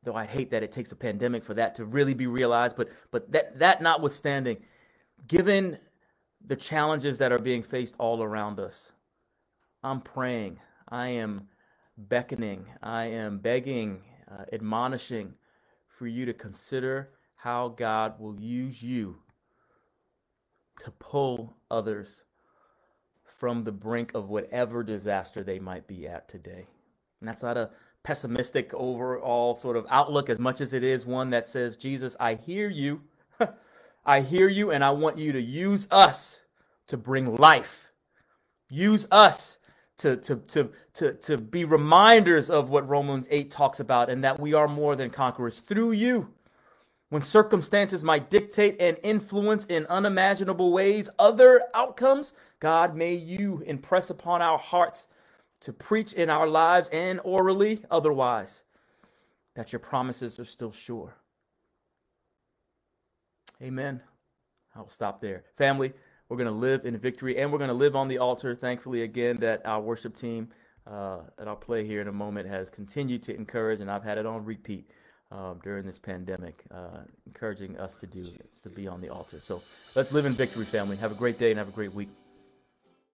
though 0.03 0.15
I 0.15 0.25
hate 0.25 0.49
that 0.51 0.63
it 0.63 0.71
takes 0.71 0.91
a 0.91 0.95
pandemic 0.95 1.43
for 1.43 1.53
that 1.55 1.75
to 1.75 1.85
really 1.85 2.13
be 2.13 2.27
realized. 2.27 2.75
But 2.75 2.89
but 3.11 3.31
that 3.31 3.59
that 3.59 3.81
notwithstanding, 3.81 4.57
given 5.27 5.77
the 6.47 6.55
challenges 6.55 7.17
that 7.19 7.31
are 7.31 7.39
being 7.39 7.61
faced 7.61 7.95
all 7.99 8.23
around 8.23 8.59
us, 8.59 8.91
I'm 9.83 10.01
praying. 10.01 10.59
I 10.89 11.07
am 11.07 11.47
beckoning. 11.97 12.65
I 12.83 13.05
am 13.05 13.39
begging, 13.39 14.01
uh, 14.31 14.45
admonishing 14.53 15.33
for 15.87 16.07
you 16.07 16.25
to 16.25 16.33
consider 16.33 17.09
how 17.35 17.69
God 17.69 18.19
will 18.19 18.39
use 18.39 18.81
you 18.81 19.17
to 20.79 20.91
pull 20.91 21.55
others 21.69 22.23
from 23.25 23.63
the 23.63 23.71
brink 23.71 24.11
of 24.13 24.29
whatever 24.29 24.83
disaster 24.83 25.43
they 25.43 25.59
might 25.59 25.87
be 25.87 26.07
at 26.07 26.27
today. 26.27 26.67
And 27.19 27.27
that's 27.27 27.43
not 27.43 27.57
a 27.57 27.71
pessimistic 28.03 28.73
overall 28.73 29.55
sort 29.55 29.77
of 29.77 29.85
outlook 29.89 30.29
as 30.29 30.39
much 30.39 30.61
as 30.61 30.73
it 30.73 30.83
is 30.83 31.05
one 31.05 31.29
that 31.31 31.47
says, 31.47 31.77
Jesus, 31.77 32.15
I 32.19 32.35
hear 32.35 32.69
you. 32.69 33.01
I 34.05 34.21
hear 34.21 34.47
you, 34.47 34.71
and 34.71 34.83
I 34.83 34.91
want 34.91 35.17
you 35.17 35.31
to 35.31 35.41
use 35.41 35.87
us 35.91 36.39
to 36.87 36.97
bring 36.97 37.35
life. 37.35 37.91
Use 38.69 39.07
us 39.11 39.57
to, 40.01 40.17
to, 40.17 40.35
to, 40.35 40.69
to, 40.95 41.13
to 41.13 41.37
be 41.37 41.65
reminders 41.65 42.49
of 42.49 42.69
what 42.69 42.87
Romans 42.89 43.27
8 43.29 43.51
talks 43.51 43.79
about 43.79 44.09
and 44.09 44.23
that 44.23 44.39
we 44.39 44.53
are 44.53 44.67
more 44.67 44.95
than 44.95 45.09
conquerors 45.09 45.59
through 45.59 45.91
you. 45.91 46.27
When 47.09 47.21
circumstances 47.21 48.03
might 48.03 48.29
dictate 48.29 48.77
and 48.79 48.97
influence 49.03 49.65
in 49.65 49.85
unimaginable 49.87 50.71
ways 50.71 51.09
other 51.19 51.61
outcomes, 51.73 52.33
God, 52.59 52.95
may 52.95 53.13
you 53.13 53.63
impress 53.65 54.09
upon 54.09 54.41
our 54.41 54.57
hearts 54.57 55.07
to 55.61 55.73
preach 55.73 56.13
in 56.13 56.29
our 56.29 56.47
lives 56.47 56.89
and 56.89 57.19
orally 57.23 57.83
otherwise 57.91 58.63
that 59.55 59.71
your 59.71 59.79
promises 59.79 60.39
are 60.39 60.45
still 60.45 60.71
sure. 60.71 61.13
Amen. 63.61 64.01
I'll 64.75 64.89
stop 64.89 65.21
there. 65.21 65.43
Family, 65.57 65.93
we're 66.31 66.37
going 66.37 66.47
to 66.47 66.53
live 66.53 66.85
in 66.85 66.97
victory 66.97 67.37
and 67.37 67.51
we're 67.51 67.57
going 67.57 67.67
to 67.67 67.73
live 67.73 67.93
on 67.93 68.07
the 68.07 68.17
altar. 68.17 68.55
Thankfully, 68.55 69.03
again, 69.03 69.37
that 69.41 69.61
our 69.65 69.81
worship 69.81 70.15
team 70.15 70.47
uh, 70.87 71.17
that 71.37 71.45
I'll 71.45 71.57
play 71.57 71.85
here 71.85 71.99
in 71.99 72.07
a 72.07 72.13
moment 72.13 72.47
has 72.47 72.69
continued 72.69 73.21
to 73.23 73.35
encourage, 73.35 73.81
and 73.81 73.91
I've 73.91 74.05
had 74.05 74.17
it 74.17 74.25
on 74.25 74.45
repeat 74.45 74.89
um, 75.29 75.59
during 75.61 75.85
this 75.85 75.99
pandemic, 75.99 76.63
uh, 76.73 77.01
encouraging 77.27 77.77
us 77.77 77.97
to 77.97 78.07
do 78.07 78.25
to 78.63 78.69
be 78.69 78.87
on 78.87 79.01
the 79.01 79.09
altar. 79.09 79.41
So 79.41 79.61
let's 79.93 80.13
live 80.13 80.23
in 80.23 80.33
victory, 80.33 80.63
family. 80.63 80.95
Have 80.95 81.11
a 81.11 81.15
great 81.15 81.37
day 81.37 81.51
and 81.51 81.57
have 81.57 81.67
a 81.67 81.73
great 81.73 81.93
week. 81.93 82.07